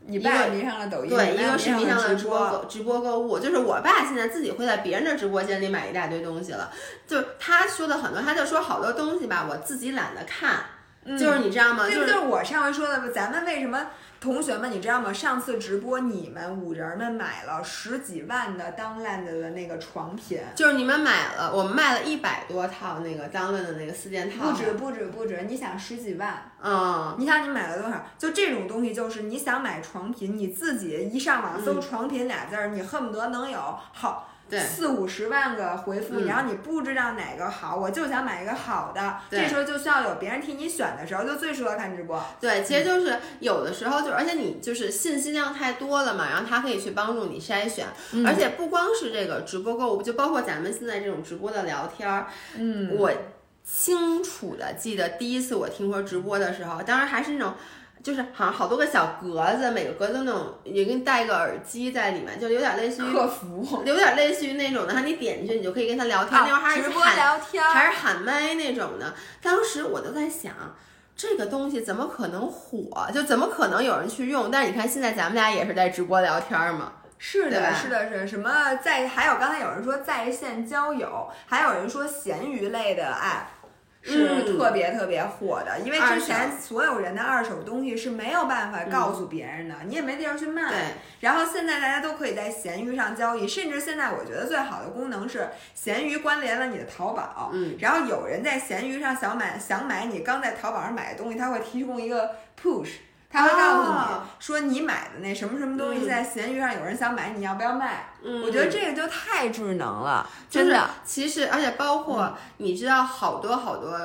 [0.06, 6.72] 你爸迷上了抖音，对，一个是迷上了直播直播购物，就是我爸现在自己会在别人的直播间里买一大堆东西了，
[7.06, 10.60] 就他说的很多，他就说好多东西吧，我自己懒得看，
[11.04, 11.88] 就是你知道吗？
[11.88, 13.86] 就是我上回说的，咱们为什么？
[14.20, 15.12] 同学们，你知道吗？
[15.12, 28.06] 上次直播你们五人们买了十几万的 Downland 的那个床品，就是你们买了，我们卖了一百多套那个 Downland 的那个四件套，不止不止不止，你想十几万，嗯，你想你买了多少？
[28.16, 33.58] 就这种东西，就是你想买床品，你自己一上网搜“床品”俩字儿，你恨不得能有
[33.92, 34.28] 好。
[34.60, 42.22] 四五十万个回复，然后你不知道哪个好，我就想买一个好的，这时候就需要有别人替你选的时候，就最适合看直播。
[42.40, 47.86] 对，其实就是有的时候就，而且你就是信息量太多了嘛，然后它可以去帮助你筛选，
[48.26, 52.26] 而且不光是这个直播购物，就包括咱们现在这种直播的聊天儿。
[52.56, 53.10] 嗯，我
[53.64, 57.54] 清楚的记得第一次我听说直播的时候，当然还是那种。
[58.02, 64.92] 就是好像好多个小格子，每个格子那种也给你带一个耳机在里面，就有点类似于客服，有点类似于那种的。
[64.92, 66.32] 然后你点进去，你就可以跟他聊天。
[66.32, 67.40] 那会儿还是喊
[67.72, 69.14] 还是喊麦那种的。
[69.40, 70.52] 当时我就在想，
[71.14, 73.08] 这个东西怎么可能火？
[73.14, 74.50] 就怎么可能有人去用？
[74.50, 76.92] 但是你看现在咱们俩也是在直播聊天嘛。
[77.18, 79.06] 是的，是的，是什么在？
[79.06, 83.61] 还有刚才有人说在线交友，还有人说闲鱼类的 app。
[84.02, 90.68] 是特别特别火的，因为之前所有人的二手东西是没有办法告诉别人的，你也没地儿去卖。
[90.68, 90.78] 对。
[91.20, 97.50] 然后现在大家都可以在闲鱼上交易，甚至现在我觉得最好的功能是闲鱼关联了你的淘宝。
[97.52, 97.76] 嗯。
[97.78, 102.30] 然后有人在闲鱼上想买想买你刚在淘宝上买的东西，他会提供一个
[102.60, 102.88] push。
[103.32, 103.98] 他会告诉你
[104.38, 108.10] 说，你买的那什么什么东西在闲鱼上有人想买，你要不要卖？
[108.22, 110.90] 嗯，我觉得这个就太智能了，真的。
[111.04, 113.98] 其实，而且包括你知道，好多好多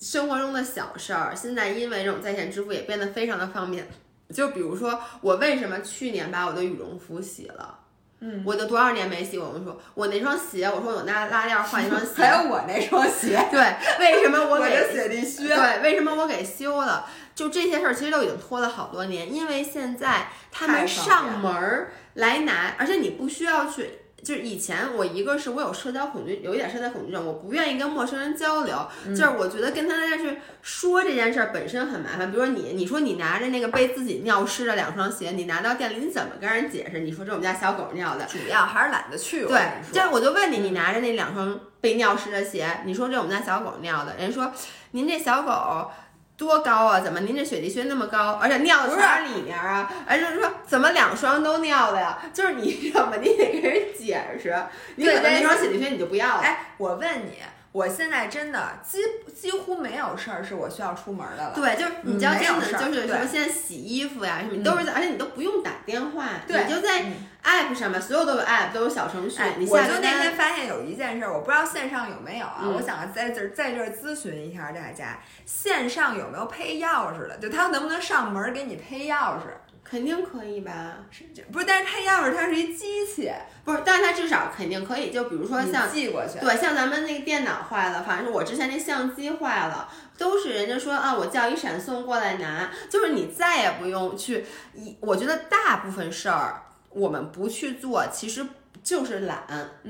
[0.00, 3.88] 生活中的小事儿，现在因为这种在线支付也变得非常的方便。
[4.32, 7.78] 就比如说，我为什么去年把我的羽绒服洗了？
[8.20, 12.12] 嗯，我都多少年没洗过羽绒服，我那双鞋，我说我拿拉链换一双鞋。
[12.16, 13.60] 还有我那双鞋，对，
[13.98, 15.46] 为什么我给 雪地靴？
[15.46, 17.06] 对，为什么我给修了？
[17.34, 23.98] 就这些事儿，其实都已经拖了好多年，因为现在他们上门儿来拿，而且你不需要去。
[24.22, 28.88] 就是以前我一个是我有社交恐惧，有一点社交恐惧症，我不愿意跟陌生人交流。
[29.08, 32.30] 就是我觉得跟他在去说这件事儿本身很麻烦。
[32.30, 37.00] 比如说你，你说你拿着那个被自己尿湿的两双鞋，你拿到店里，你怎么跟人解释？
[37.00, 39.44] 你说这我们家小狗尿的，主要还是懒得去。
[39.44, 39.60] 对，
[39.92, 44.50] 这样我就问你，你拿着那两双被尿湿的鞋，你说这我们家小狗尿的，人家说
[44.92, 45.90] 您这小狗。
[46.36, 47.00] 多高啊？
[47.00, 48.32] 怎么您这雪地靴那么高？
[48.42, 49.90] 而且尿的全是里面啊！
[50.06, 52.18] 哎，就是说怎么两双都尿的呀？
[52.32, 53.12] 就是你知道吗？
[53.20, 54.54] 你得给人解释。
[54.96, 56.40] 你可能那双雪地靴你就不要了。
[56.40, 57.38] 哎，我问你，
[57.74, 58.98] 我现在真的几
[59.34, 61.52] 几乎没有事儿是我需要出门的了。
[61.56, 67.02] 对，就是你知道，真的事儿就是什么对现在洗衣服呀什么，你都是在，而且你都不用打电话，对你就在
[67.42, 77.36] app 上面，所有都有 app，都有小程序哎，，你我就那天发现有一件事儿，我不知道线上有没有啊，嗯我想在这儿在这儿咨询一下大家，线上有没有配钥匙的？
[77.38, 79.50] 就他能不能上门儿给你配钥匙？
[79.84, 80.96] 肯定可以吧？
[81.10, 81.66] 是这不是？
[81.66, 83.30] 但是它要是它是一机器，
[83.64, 86.38] 不是，但是它至少肯定可以，就比如说像寄过去。
[86.40, 94.46] 对，像咱们那个电脑坏了，反正我之前那相机坏了，都是人家说啊，我叫一闪送过来拿，就是你再也不用去。
[94.74, 98.44] 一，我觉得大部分事儿我们不去做，其实。
[98.84, 99.42] 就是懒，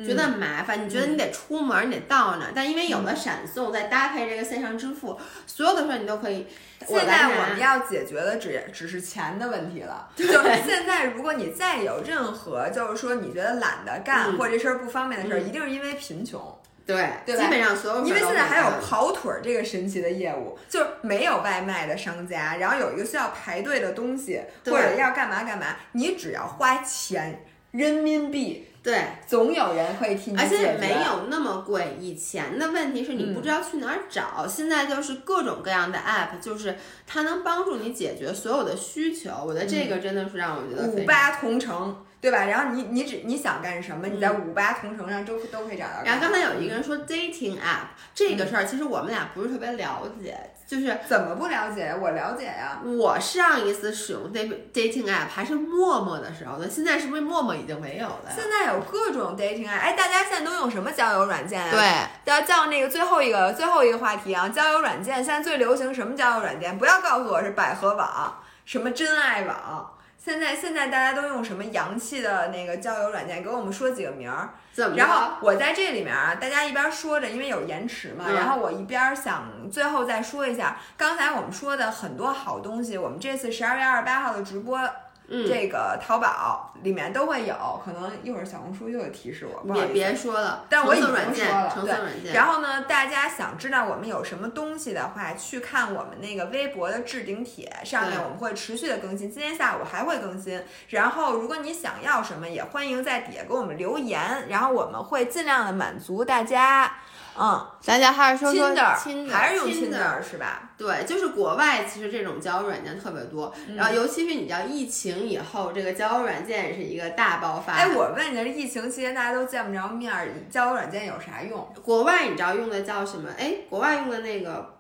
[0.07, 6.47] 觉得麻烦，你觉得你得出门，你得到那儿，但因为有了闪送，再搭配这个线上支付，所有的事儿你都可以。
[6.87, 10.09] 现在我们要解决的只只是钱的问题了。
[10.15, 10.33] 就是
[10.65, 16.41] 现在，如果你再有任何就是说你觉得懒得干、嗯或者这事儿不方便的事儿，一定是因为贫穷。
[16.87, 30.79] 对，对基本上所有因为现在还有跑腿儿这个神奇的业务，就是没有外卖的商家，然后有一个需要排队的东西，或者要干嘛干嘛，你只要花钱人民币，对，总有人会替你而且解决。
[30.79, 31.97] 没有那么贵。
[31.99, 36.77] 以前的问题是你不知道去哪儿找，现在就是各种各样的 app，就是
[37.07, 39.31] 它能帮助你解决所有的需求。
[39.47, 40.87] 我觉得这个真的是让我觉得。
[40.87, 42.47] 五八同城，对吧？
[42.47, 46.01] 然后你你只你想干什么，你在五八同城上都都可以找到。
[46.03, 50.35] 嗯然后刚才有一个人说 dating app 这个事儿，其实我们俩不是特别了解。
[50.67, 51.95] 就是怎么不了解？
[52.01, 52.81] 我了解呀。
[52.83, 58.33] 我上一次使用 dating dating app 还是陌陌的时候呢，现在是不是陌陌已经没有了？
[58.35, 61.71] 现在有各种 dating app，哎，大家现在都用什么交友软件啊？
[61.71, 66.79] 对，要叫那个最后一个最后一个话题啊，交友软件现在最流行什么交友软件？
[66.79, 69.91] 不要告诉我是百合网，什么真爱网。
[70.25, 73.43] 现在现在大家都用什么洋气的那个交友软件？
[73.43, 74.49] 给我们说几个名儿。
[74.73, 74.97] 怎么？
[74.97, 84.81] 然后我在这里面啊，大家一边说着，因为有延迟嘛，嗯然后我一边想最后再说一下，刚才我们说的很多好东西，我们这次十二月二十八号的直播。
[85.29, 87.55] 嗯这个淘宝里面都会有，
[87.85, 89.95] 可能一会儿小红书又有提示我，不好别意思。
[89.95, 92.35] 别说了，但我已经说了，橙色对软件。
[92.35, 100.63] 然后呢，大家想知道我们有什么东西的话，去看我们那个微博的置顶帖，上面我们会持续的更新，今天下午还会更新。
[100.89, 106.99] 然后，如果你想要什么，也欢迎在底下给我们留言，然后我们会尽量的满足大家。
[107.37, 110.71] 嗯，咱家还是说说 Tinder 还是用 Tinder Tinder 是吧？
[110.79, 117.73] 对，就是国外其实这种交友软件特别多，嗯然后尤其是你知道疫情以后，这个交友软件也是一个大爆发。
[117.73, 121.67] 哎，我问你，这疫情期间大家都见不着面儿，交友软件有啥用？
[121.83, 123.31] 国外你知道用的叫什么？
[123.37, 124.75] 哎，国外用的那个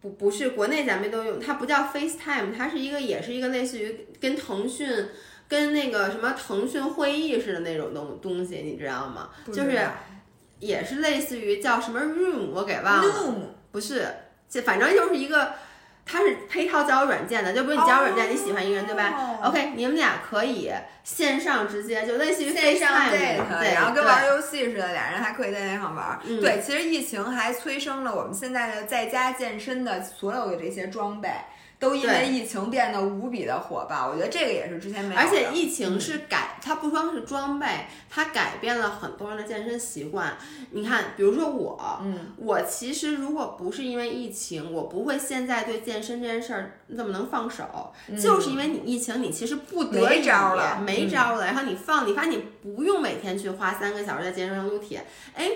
[0.00, 5.08] 不不是国内咱们都用，它不叫 FaceTime，它是一个也是一个类似于跟腾讯。
[5.48, 9.28] 跟那个什么腾讯会议似的那种东东西，你知道吗？
[9.46, 9.88] 就是
[10.58, 13.02] 也是类似于叫什么 Room，我给忘了。
[13.02, 13.34] Room
[13.72, 14.06] 不是，
[14.48, 15.52] 这反正就是一个，
[16.04, 20.72] 它是配套交友软件的，就比如你交友软件，你喜欢一个人，对吧哦？OK，你们俩可以
[21.04, 26.18] 线上直接，就类似于线上 FaceTime，date，对，然后跟对玩游戏似的，俩人还可以在那上玩。
[26.24, 31.28] 嗯对，其实疫情还催生了我们现在的在家健身的所有的这些装备，
[31.78, 34.08] 都因为疫情变得无比的火爆。
[34.08, 35.26] 我觉得这个也是之前没有的。
[35.26, 37.66] 而且疫情是改，它不光是装备，
[38.08, 40.36] 它改变了很多人的健身习惯。
[40.70, 55.04] 你看，比如说我，嗯，我其实如果不是因为疫情，我不会现在对健身这件事儿那么能放手，就是因为你疫情，你其实不得招了没招了，然后你放，你发现你不用每天去花三个小时在健身房撸铁，
[55.34, 55.50] 哎。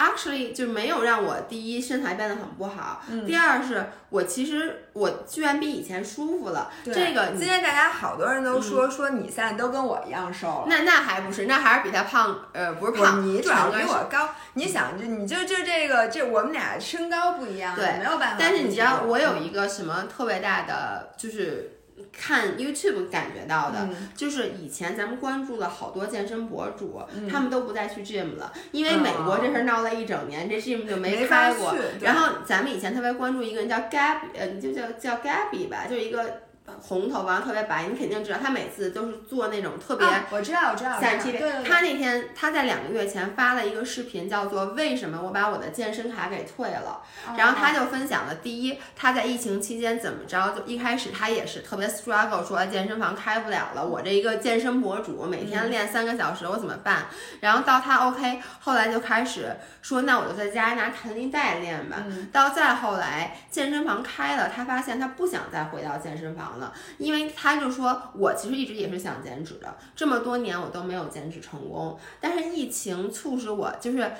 [0.00, 6.70] Actually 就没有让我第一身材变得很不好，嗯第二是我其实我居然比以前舒服了。
[6.82, 10.64] 对这个今天大家好多人都说、说你现在都跟我一样瘦了。
[10.66, 18.36] 那那还不是，那还是比他胖，呃，不是胖，你主要比我高，你想就你就就这个这我们俩身高不一样，对没有办法。
[18.38, 21.79] 但是你知道，我有一个什么特别大的，就是
[22.12, 24.08] 看 YouTube 感觉到的，嗯。
[24.16, 27.28] 就是以前咱们关注了好多健身博主，嗯。
[27.28, 31.74] 他们都不再去 gym 了，因为美国这事儿闹了一整年，这 gym 就没开过。
[32.00, 36.42] 然后咱们以前特别关注一个人叫 Gabby，呃，就叫叫 Gabby 吧，就是一个
[36.80, 40.06] 红头发特别白，你肯定知道，他每次都是做那种特别。
[40.06, 47.02] 啊，我知道我知道，我知道三七对对对他那天他在两个月前发了一个视频，叫做“为什么我把我的健身卡给退了”。
[47.36, 57.06] 然后他就分享了，第一，他在疫情期间怎么着，就一开始他也是特别 struggle，说健身房开不了了，我这一个健身博主每天练三个小时，我怎么办？
[57.40, 62.04] 然后到他 OK，后来就开始说，那我就在家拿弹力带练吧。
[62.32, 66.59] 到再后来健身房开了，他发现他不想再回到健身房了，
[66.98, 74.12] 因为他就说，我其实一直也是想减脂的，这么多年我都没有减脂成功，但是疫情促使我就是。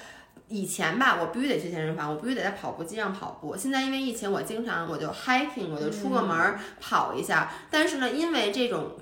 [0.53, 3.57] 以前吧，我必须得去健身房，我必须得在跑步机上跑步。
[3.57, 7.53] 现在因为疫情，我经常我就 hiking，我就出个门儿跑一下。
[7.71, 8.97] 但是呢，因为这种。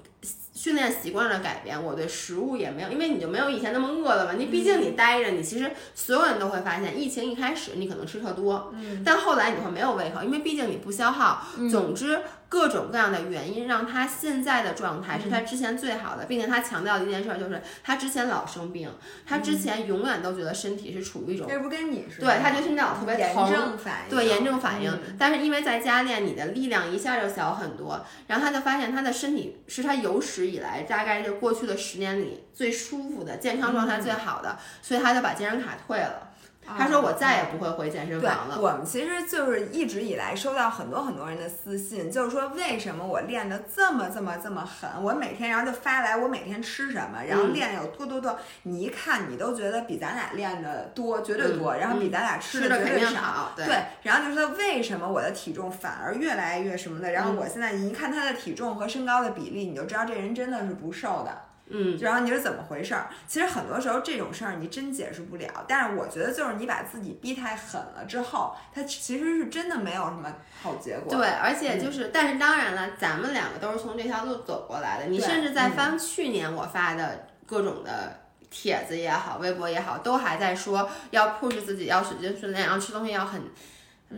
[0.58, 4.32] 训练习惯的改变，我对食物也没有，因为你就没有以前那么饿了嘛。
[4.36, 11.46] 你毕竟你待着，你其实所有人都会发现，疫情一开始你可能吃特多，嗯，但后来你会没有胃口，因为毕竟你不消耗。
[11.70, 12.18] 总之。
[12.50, 18.88] 各种各样的原因让他现在的状态是他之前最好的，并且他强调的一件事就是他之前老生病，
[19.26, 23.76] 他之前永远都觉得身体是处于一种，这不跟你似的，对，他觉得心脏特别疼，
[24.08, 24.90] 对，炎症反应。
[25.18, 36.27] 但是因为在家练，你的力量一下就小很多，然后他就发现他的身体是他有史以来大概是过去的十年里最舒服的，健康状态最好的，所以他就把健身卡退了。
[36.76, 44.90] 他说：“我再也不会回健身房了。”我们其实就是一直以来收到很多很多人的私信，就是说为什么我练的这么这么这么狠？
[45.02, 53.52] 我每天然后就发来我每天吃什么，然后练有多多多，你一看你都觉得比咱俩练的多，绝对多，然后比咱俩吃的绝对少。
[53.56, 53.66] 对，
[54.02, 57.12] 然后就说为什么我的体重反而越来越什么的？
[57.12, 61.47] 然后我现在一看他的体重和身高的比例，你就知道这人真的是不瘦的。
[61.70, 63.08] 嗯，然后你是怎么回事儿？
[63.26, 71.14] 其实很多时候这种事儿你真解释不了，但是我觉得就是你把自己逼太狠了之后，它其实是真的没有什么好结果。
[71.14, 75.06] 对，而且就是，但是当然了，咱们两个都是从这条路走过来的。
[75.06, 78.18] 你甚至在翻去年我发的各种的
[78.50, 83.42] 帖子也好，微博也好，都还在说要 push 自己，要使劲训练，然后吃东西要很。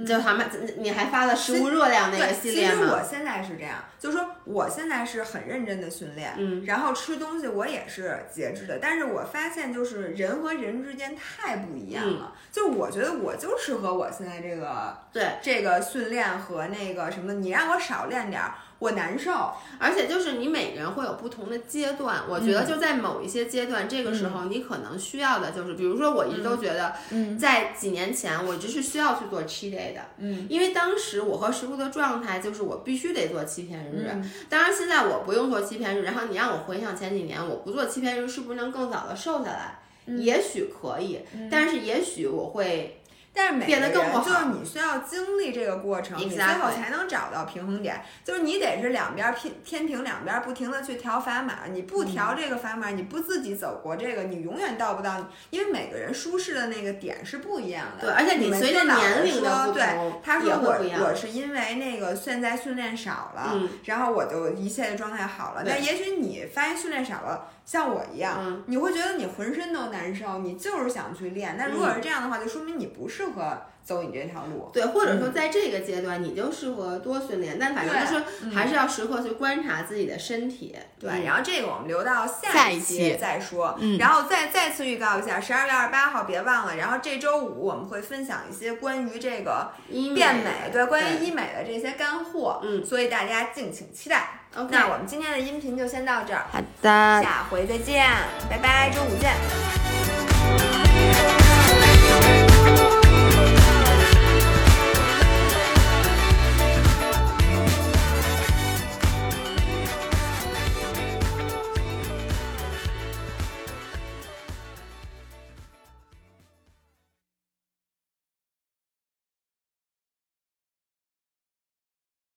[0.06, 0.46] 就他们，
[0.78, 2.74] 你还发了食物热量那个系列吗？
[2.74, 8.78] 其实我现在是这样，就是说我现在是很认真的训练，嗯，然后吃东西我也是节制的。
[8.80, 18.54] 但是我发现就是人和人之间太不一样了，就我觉得我就适合我现在这个对这个训练和那个什么，你让我少练点儿。
[18.80, 26.94] 我难受，而且就是你每个人会有不同的阶段，我觉得就在某一些阶段，这个时候你可能需要的就是，比如说我一直都觉得，
[27.38, 34.10] 在几年前我就是需要去做七 day 的，嗯，因为当时我和食物的状态就是我必须得做七天日，
[34.48, 39.78] 当然现在我不用做七天日，然后你让我回想前几年我不做七天日是不是能更早的瘦下来？
[40.06, 41.20] 也许可以，
[41.50, 42.96] 但是也许我会。
[43.32, 48.02] 但是每个人就是你需要经历这个过程，你最后才能找到平衡点。
[48.24, 55.28] 就是你得是两边平天平两边不停的去调砝码，你不调这个砝码，你不自己走过这个，你永远到不到。
[55.50, 58.06] 因为每个人舒适的那个点是不一样的。
[58.06, 65.62] 对，而且你随着年龄的对，他说我我是因为那个现在训练少了，然后我就一切的状态好了。
[65.64, 67.48] 但也许你发现训练少了。
[67.70, 71.56] 像我一样，你会觉得你浑身都难受，你就是想去练。
[71.56, 73.56] 那如果是这样的话，就说明你不适合
[73.90, 74.70] 走你这条路。
[74.72, 77.58] 对，或者说在这个阶段，你就适合多训练。
[77.58, 80.76] 但反正就是还是要时刻去观察自己的身体。
[81.00, 83.76] 对，然后这个我们留到下一期再说。
[83.80, 86.76] 嗯然后再再次预告一下，十二月二十八号别忘了。
[86.76, 89.72] 然后这周五我们会分享一些关于这个
[90.14, 92.60] 变美，对，关于医美的这些干货。
[92.62, 94.36] 嗯，所以大家敬请期待。
[94.70, 98.06] 那我们今天的音频就先到这儿，好的，下回再见，
[98.48, 99.34] 拜拜，周五见。